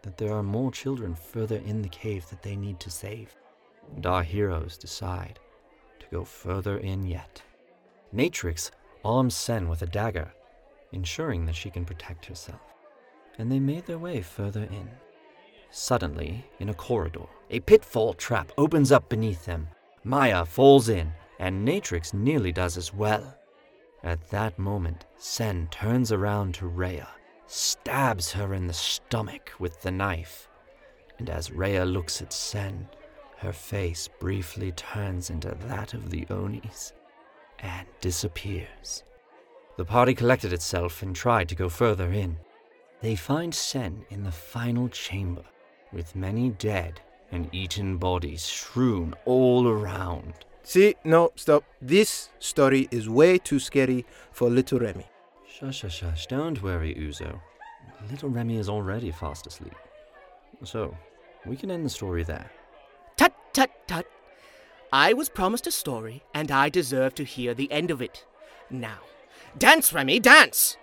that 0.02 0.16
there 0.16 0.32
are 0.32 0.42
more 0.42 0.72
children 0.72 1.14
further 1.14 1.56
in 1.56 1.82
the 1.82 1.88
cave 1.88 2.28
that 2.28 2.42
they 2.42 2.56
need 2.56 2.80
to 2.80 2.90
save. 2.90 3.34
And 3.94 4.06
our 4.06 4.22
heroes 4.22 4.76
decide 4.76 5.38
to 6.00 6.06
go 6.10 6.24
further 6.24 6.78
in 6.78 7.06
yet. 7.06 7.42
Natrix 8.14 8.70
arms 9.04 9.36
Sen 9.36 9.68
with 9.68 9.82
a 9.82 9.86
dagger, 9.86 10.32
ensuring 10.92 11.46
that 11.46 11.56
she 11.56 11.70
can 11.70 11.84
protect 11.84 12.26
herself. 12.26 12.60
And 13.38 13.50
they 13.50 13.60
made 13.60 13.86
their 13.86 13.98
way 13.98 14.20
further 14.20 14.64
in. 14.64 14.88
Suddenly, 15.70 16.44
in 16.58 16.68
a 16.68 16.74
corridor, 16.74 17.26
a 17.50 17.60
pitfall 17.60 18.12
trap 18.14 18.52
opens 18.58 18.92
up 18.92 19.08
beneath 19.08 19.46
them. 19.46 19.68
Maya 20.04 20.44
falls 20.44 20.88
in, 20.88 21.12
and 21.38 21.66
Natrix 21.66 22.12
nearly 22.12 22.52
does 22.52 22.76
as 22.76 22.92
well. 22.92 23.38
At 24.04 24.30
that 24.30 24.58
moment, 24.58 25.06
Sen 25.16 25.68
turns 25.70 26.10
around 26.10 26.54
to 26.56 26.66
Rhea, 26.66 27.08
stabs 27.46 28.32
her 28.32 28.52
in 28.52 28.66
the 28.66 28.72
stomach 28.72 29.52
with 29.58 29.80
the 29.82 29.92
knife. 29.92 30.48
And 31.18 31.30
as 31.30 31.52
Rhea 31.52 31.84
looks 31.84 32.20
at 32.20 32.32
Sen, 32.32 32.88
her 33.38 33.52
face 33.52 34.08
briefly 34.18 34.72
turns 34.72 35.30
into 35.30 35.56
that 35.66 35.94
of 35.94 36.10
the 36.10 36.26
Onis 36.30 36.92
and 37.60 37.86
disappears. 38.00 39.04
The 39.76 39.84
party 39.84 40.14
collected 40.14 40.52
itself 40.52 41.02
and 41.02 41.14
tried 41.14 41.48
to 41.48 41.54
go 41.54 41.68
further 41.68 42.12
in. 42.12 42.36
They 43.00 43.14
find 43.16 43.54
Sen 43.54 44.04
in 44.10 44.24
the 44.24 44.32
final 44.32 44.88
chamber, 44.88 45.44
with 45.92 46.16
many 46.16 46.50
dead 46.50 47.00
and 47.30 47.48
eaten 47.52 47.98
bodies 47.98 48.42
strewn 48.42 49.14
all 49.24 49.68
around. 49.68 50.34
See, 50.64 50.94
no, 51.04 51.32
stop. 51.34 51.64
This 51.80 52.30
story 52.38 52.88
is 52.90 53.08
way 53.08 53.38
too 53.38 53.58
scary 53.58 54.06
for 54.30 54.48
little 54.48 54.78
Remy. 54.78 55.06
Shush, 55.46 55.80
shush, 55.80 55.98
shush. 55.98 56.26
Don't 56.26 56.62
worry, 56.62 56.94
Uzo. 56.94 57.40
Little 58.10 58.28
Remy 58.28 58.58
is 58.58 58.68
already 58.68 59.10
fast 59.10 59.46
asleep. 59.46 59.74
So, 60.64 60.96
we 61.46 61.56
can 61.56 61.70
end 61.70 61.84
the 61.84 61.90
story 61.90 62.22
there. 62.22 62.50
Tut, 63.16 63.34
tut, 63.52 63.70
tut. 63.86 64.06
I 64.92 65.12
was 65.12 65.28
promised 65.28 65.66
a 65.66 65.72
story, 65.72 66.22
and 66.34 66.50
I 66.50 66.68
deserve 66.68 67.14
to 67.16 67.24
hear 67.24 67.54
the 67.54 67.70
end 67.72 67.90
of 67.90 68.00
it. 68.00 68.24
Now, 68.70 68.98
dance, 69.58 69.92
Remy, 69.92 70.20
dance! 70.20 70.76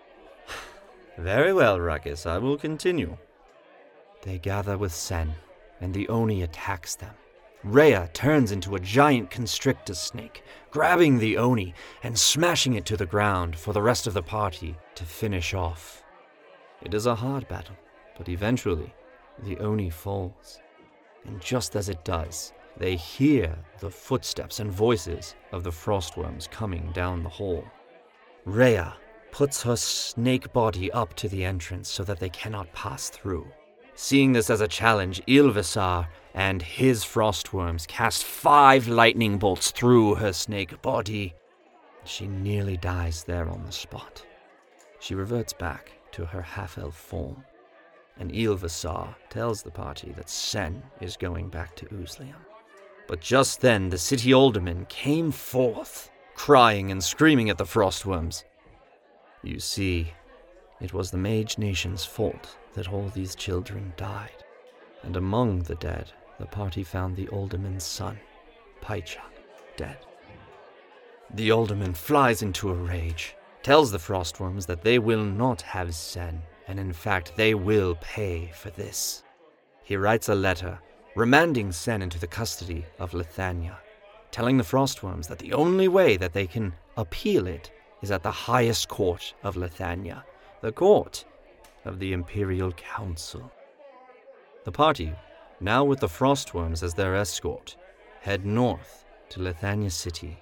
Very 1.17 1.53
well, 1.53 1.80
Ruckus, 1.80 2.25
I 2.25 2.38
will 2.38 2.57
continue. 2.57 3.17
They 4.23 4.38
gather 4.39 4.77
with 4.77 4.93
Sen, 4.93 5.36
and 5.80 5.93
the 5.93 6.09
Oni 6.09 6.43
attacks 6.43 6.95
them. 6.95 7.13
Rhea 7.64 8.10
turns 8.14 8.51
into 8.53 8.76
a 8.76 8.80
giant 8.80 9.30
constrictor 9.30 9.93
snake, 9.93 10.43
grabbing 10.72 11.20
the 11.20 11.38
Oni 11.38 11.74
and 12.03 12.18
smashing 12.18 12.76
it 12.76 12.86
to 12.86 12.95
the 12.95 13.05
ground 13.05 13.57
for 13.57 13.74
the 13.74 13.82
rest 13.82 14.07
of 14.07 14.14
the 14.14 14.24
party 14.24 14.78
to 14.95 15.03
finish 15.03 15.53
off. 15.53 16.03
It 16.82 16.93
is 16.93 17.05
a 17.05 17.16
hard 17.16 17.47
battle, 17.49 17.76
but 18.18 18.30
eventually 18.30 18.93
the 19.43 19.57
Oni 19.57 19.89
falls. 19.89 20.62
And 21.26 21.41
just 21.41 21.76
as 21.76 21.89
it 21.89 22.05
does, 22.05 22.53
they 22.78 22.95
hear 22.95 23.57
the 23.80 23.91
footsteps 23.91 24.62
and 24.62 24.72
voices 24.72 25.36
of 25.51 25.64
the 25.64 25.72
frostworms 25.72 26.49
coming 26.49 26.91
down 26.93 27.24
the 27.24 27.30
hall. 27.30 27.66
Rhea 28.45 28.95
puts 29.32 29.62
her 29.64 29.76
snake 29.76 30.53
body 30.53 30.89
up 30.93 31.14
to 31.16 31.28
the 31.28 31.43
entrance 31.43 31.89
so 31.89 32.03
that 32.05 32.22
they 32.22 32.30
cannot 32.30 32.72
pass 32.72 33.10
through. 33.10 33.47
Seeing 33.95 34.32
this 34.32 34.49
as 34.49 34.62
a 34.62 34.68
challenge, 34.68 35.22
Ilvisar 35.28 36.07
and 36.34 36.61
his 36.61 37.03
frostworms 37.03 37.88
cast 37.88 38.23
five 38.23 38.88
lightning 38.88 39.38
bolts 39.38 39.71
through 39.71 40.15
her 40.15 40.34
snake 40.34 40.82
body. 40.82 41.34
She 42.05 42.27
nearly 42.27 42.77
dies 42.77 43.23
there 43.23 43.49
on 43.49 43.63
the 43.65 43.71
spot. 43.71 44.25
She 44.99 45.15
reverts 45.15 45.53
back 45.53 45.91
to 46.11 46.25
her 46.25 46.41
half 46.41 46.77
elf 46.77 46.95
form, 46.95 47.43
and 48.17 48.32
Ilvisar 48.32 49.15
tells 49.30 49.61
the 49.61 49.71
party 49.71 50.11
that 50.17 50.30
Sen 50.30 50.82
is 51.01 51.17
going 51.17 51.49
back 51.49 51.75
to 51.77 51.86
Uzlium. 51.88 52.36
But 53.07 53.21
just 53.21 53.61
then 53.61 53.89
the 53.89 53.97
city 53.97 54.34
alderman 54.34 54.86
came 54.88 55.32
forth, 55.32 56.11
crying 56.36 56.91
and 56.91 57.03
screaming 57.03 57.49
at 57.49 57.57
the 57.57 57.63
frostworms. 57.63 58.43
You 59.41 59.59
see, 59.59 60.13
it 60.80 60.93
was 60.93 61.11
the 61.11 61.17
Mage 61.17 61.57
Nation's 61.57 62.05
fault 62.05 62.57
that 62.73 62.91
all 62.91 63.09
these 63.09 63.36
children 63.36 63.93
died, 63.97 64.43
and 65.03 65.15
among 65.15 65.63
the 65.63 65.75
dead, 65.75 66.11
the 66.39 66.45
party 66.45 66.83
found 66.83 67.15
the 67.15 67.27
alderman's 67.29 67.83
son, 67.83 68.17
Paicha, 68.81 69.21
dead. 69.77 69.97
The 71.35 71.51
alderman 71.51 71.93
flies 71.93 72.41
into 72.41 72.69
a 72.69 72.73
rage, 72.73 73.35
tells 73.61 73.91
the 73.91 73.97
frostworms 73.97 74.65
that 74.65 74.81
they 74.81 74.97
will 74.97 75.23
not 75.23 75.61
have 75.61 75.93
Sen, 75.93 76.41
and 76.67 76.79
in 76.79 76.93
fact 76.93 77.33
they 77.35 77.53
will 77.53 77.95
pay 78.01 78.51
for 78.55 78.69
this. 78.71 79.23
He 79.83 79.95
writes 79.95 80.29
a 80.29 80.35
letter 80.35 80.79
remanding 81.15 81.71
Sen 81.71 82.01
into 82.01 82.19
the 82.19 82.27
custody 82.27 82.85
of 82.97 83.11
Lithania, 83.11 83.77
telling 84.31 84.57
the 84.57 84.63
frostworms 84.63 85.27
that 85.27 85.39
the 85.39 85.53
only 85.53 85.87
way 85.87 86.17
that 86.17 86.33
they 86.33 86.47
can 86.47 86.73
appeal 86.97 87.47
it 87.47 87.71
is 88.01 88.11
at 88.11 88.23
the 88.23 88.31
highest 88.31 88.87
court 88.87 89.33
of 89.43 89.55
Lithania, 89.55 90.23
the 90.61 90.71
court 90.71 91.25
of 91.85 91.99
the 91.99 92.13
Imperial 92.13 92.71
Council. 92.73 93.51
The 94.63 94.71
party, 94.71 95.13
now 95.60 95.84
with 95.84 95.99
the 95.99 96.07
frostworms 96.07 96.84
as 96.84 96.93
their 96.93 97.16
escort, 97.16 97.76
head 98.22 98.45
north 98.45 99.05
to 99.30 99.39
Lithania 99.39 99.91
City, 99.91 100.38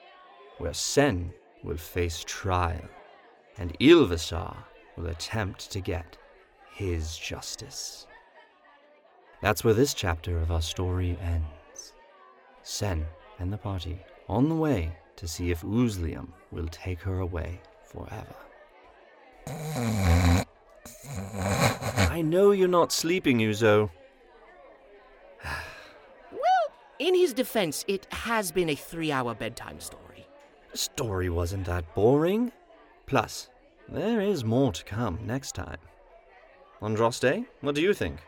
where 0.57 0.73
Sen 0.73 1.33
will 1.63 1.77
face 1.77 2.23
trial, 2.25 2.87
and 3.57 3.77
Ilvisar 3.79 4.55
will 4.95 5.07
attempt 5.07 5.71
to 5.71 5.79
get 5.79 6.17
his 6.71 7.17
justice. 7.17 8.07
That's 9.41 9.63
where 9.63 9.73
this 9.73 9.93
chapter 9.93 10.39
of 10.39 10.51
our 10.51 10.61
story 10.61 11.17
ends. 11.21 11.93
Sen 12.63 13.05
and 13.39 13.51
the 13.51 13.57
party 13.57 13.99
on 14.27 14.49
the 14.49 14.55
way 14.55 14.97
to 15.15 15.27
see 15.27 15.51
if 15.51 15.61
Uzlium 15.61 16.29
will 16.51 16.67
take 16.67 17.01
her 17.01 17.19
away 17.19 17.61
forever. 17.83 18.35
I 22.09 22.21
know 22.23 22.51
you're 22.51 22.67
not 22.67 22.91
sleeping, 22.91 23.39
Uzo. 23.39 23.89
Well, 26.99 27.07
in 27.07 27.15
his 27.15 27.33
defense, 27.33 27.85
it 27.87 28.07
has 28.11 28.51
been 28.51 28.69
a 28.69 28.75
three 28.75 29.11
hour 29.11 29.33
bedtime 29.33 29.79
story. 29.79 30.25
The 30.71 30.77
story 30.77 31.29
wasn't 31.29 31.65
that 31.65 31.93
boring. 31.95 32.51
Plus, 33.05 33.49
there 33.87 34.21
is 34.21 34.43
more 34.43 34.71
to 34.73 34.83
come 34.83 35.19
next 35.23 35.55
time. 35.55 35.77
Andraste, 36.81 37.45
what 37.61 37.75
do 37.75 37.81
you 37.81 37.93
think? 37.93 38.19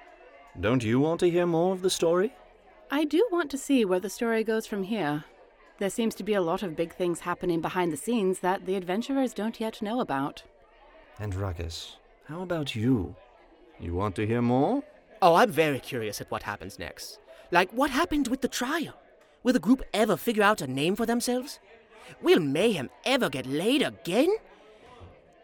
Don't 0.60 0.84
you 0.84 1.00
want 1.00 1.20
to 1.20 1.30
hear 1.30 1.46
more 1.46 1.74
of 1.74 1.82
the 1.82 1.90
story? 1.90 2.34
I 2.92 3.06
do 3.06 3.28
want 3.32 3.52
to 3.52 3.58
see 3.58 3.86
where 3.86 4.00
the 4.00 4.10
story 4.10 4.44
goes 4.44 4.66
from 4.66 4.84
here. 4.84 5.26
There 5.78 5.90
seems 5.90 6.16
to 6.16 6.24
be 6.24 6.34
a 6.34 6.42
lot 6.42 6.64
of 6.64 6.76
big 6.76 6.94
things 6.94 7.22
happening 7.22 7.62
behind 7.62 7.94
the 7.94 7.98
scenes 7.98 8.40
that 8.40 8.66
the 8.66 8.76
adventurers 8.76 9.34
don't 9.34 9.60
yet 9.60 9.82
know 9.82 10.00
about. 10.00 10.44
And 11.20 11.36
Ruckus, 11.36 11.98
how 12.26 12.42
about 12.42 12.76
you? 12.76 13.16
You 13.80 13.94
want 13.94 14.16
to 14.16 14.26
hear 14.26 14.42
more? 14.42 14.84
Oh, 15.22 15.36
I'm 15.36 15.52
very 15.52 15.80
curious 15.80 16.20
at 16.20 16.32
what 16.32 16.44
happens 16.44 16.80
next. 16.80 17.20
Like, 17.52 17.72
what 17.72 17.90
happened 17.90 18.28
with 18.28 18.42
the 18.42 18.48
trial? 18.48 18.94
Will 19.44 19.54
the 19.54 19.60
group 19.60 19.84
ever 19.94 20.18
figure 20.18 20.44
out 20.44 20.62
a 20.62 20.68
name 20.68 20.96
for 20.96 21.06
themselves? 21.06 21.60
Will 22.22 22.40
Mayhem 22.40 22.90
ever 23.06 23.30
get 23.30 23.46
laid 23.46 23.82
again? 23.82 24.30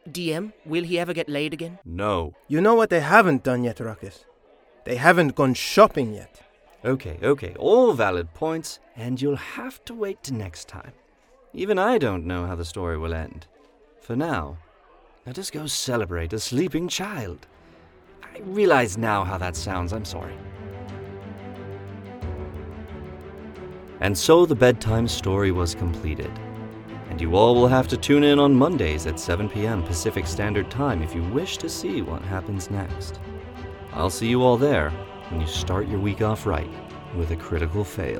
DM, 0.10 0.54
will 0.66 0.84
he 0.84 1.00
ever 1.00 1.14
get 1.14 1.30
laid 1.30 1.54
again? 1.54 1.80
No. 1.84 2.36
You 2.48 2.62
know 2.62 2.76
what 2.76 2.90
they 2.90 3.00
haven't 3.00 3.44
done 3.44 3.64
yet, 3.64 3.80
Ruckus? 3.80 4.26
They 4.84 4.98
haven't 4.98 5.36
gone 5.36 5.56
shopping 5.56 6.14
yet. 6.14 6.42
Okay, 6.84 7.18
okay, 7.24 7.56
all 7.58 7.94
valid 7.94 8.32
points, 8.36 8.80
and 8.96 9.20
you'll 9.20 9.36
have 9.36 9.84
to 9.86 9.96
wait 9.96 10.22
to 10.24 10.34
next 10.34 10.68
time. 10.68 10.92
Even 11.54 11.80
I 11.80 11.98
don't 11.98 12.28
know 12.28 12.46
how 12.46 12.54
the 12.54 12.66
story 12.66 12.98
will 12.98 13.14
end. 13.14 13.48
For 14.02 14.16
now, 14.16 14.58
let 15.26 15.40
us 15.40 15.50
go 15.50 15.66
celebrate 15.66 16.34
a 16.34 16.40
sleeping 16.40 16.88
child. 16.88 17.48
I 18.22 18.40
realize 18.42 19.00
now 19.00 19.24
how 19.24 19.40
that 19.40 19.56
sounds, 19.56 19.92
I'm 19.94 20.06
sorry. 20.06 20.36
And 24.02 24.18
so 24.18 24.46
the 24.46 24.56
bedtime 24.56 25.08
story 25.08 25.52
was 25.52 25.76
completed. 25.76 26.32
And 27.10 27.22
you 27.22 27.36
all 27.36 27.56
will 27.56 27.68
have 27.68 27.88
to 27.90 27.98
tune 27.98 28.24
in 28.24 28.40
on 28.40 28.54
Mondays 28.54 29.08
at 29.08 29.20
7 29.20 29.50
p.m. 29.50 29.84
Pacific 29.84 30.28
Standard 30.28 30.70
Time 30.70 31.02
if 31.02 31.16
you 31.16 31.24
wish 31.24 31.58
to 31.58 31.70
see 31.70 32.02
what 32.02 32.22
happens 32.22 32.70
next. 32.70 33.20
I'll 33.94 34.10
see 34.10 34.28
you 34.28 34.44
all 34.44 34.58
there 34.58 34.90
when 35.30 35.40
you 35.40 35.48
start 35.48 35.88
your 35.88 36.00
week 36.00 36.22
off 36.22 36.46
right 36.46 36.70
with 37.16 37.32
a 37.32 37.36
critical 37.38 37.84
fail. 37.84 38.20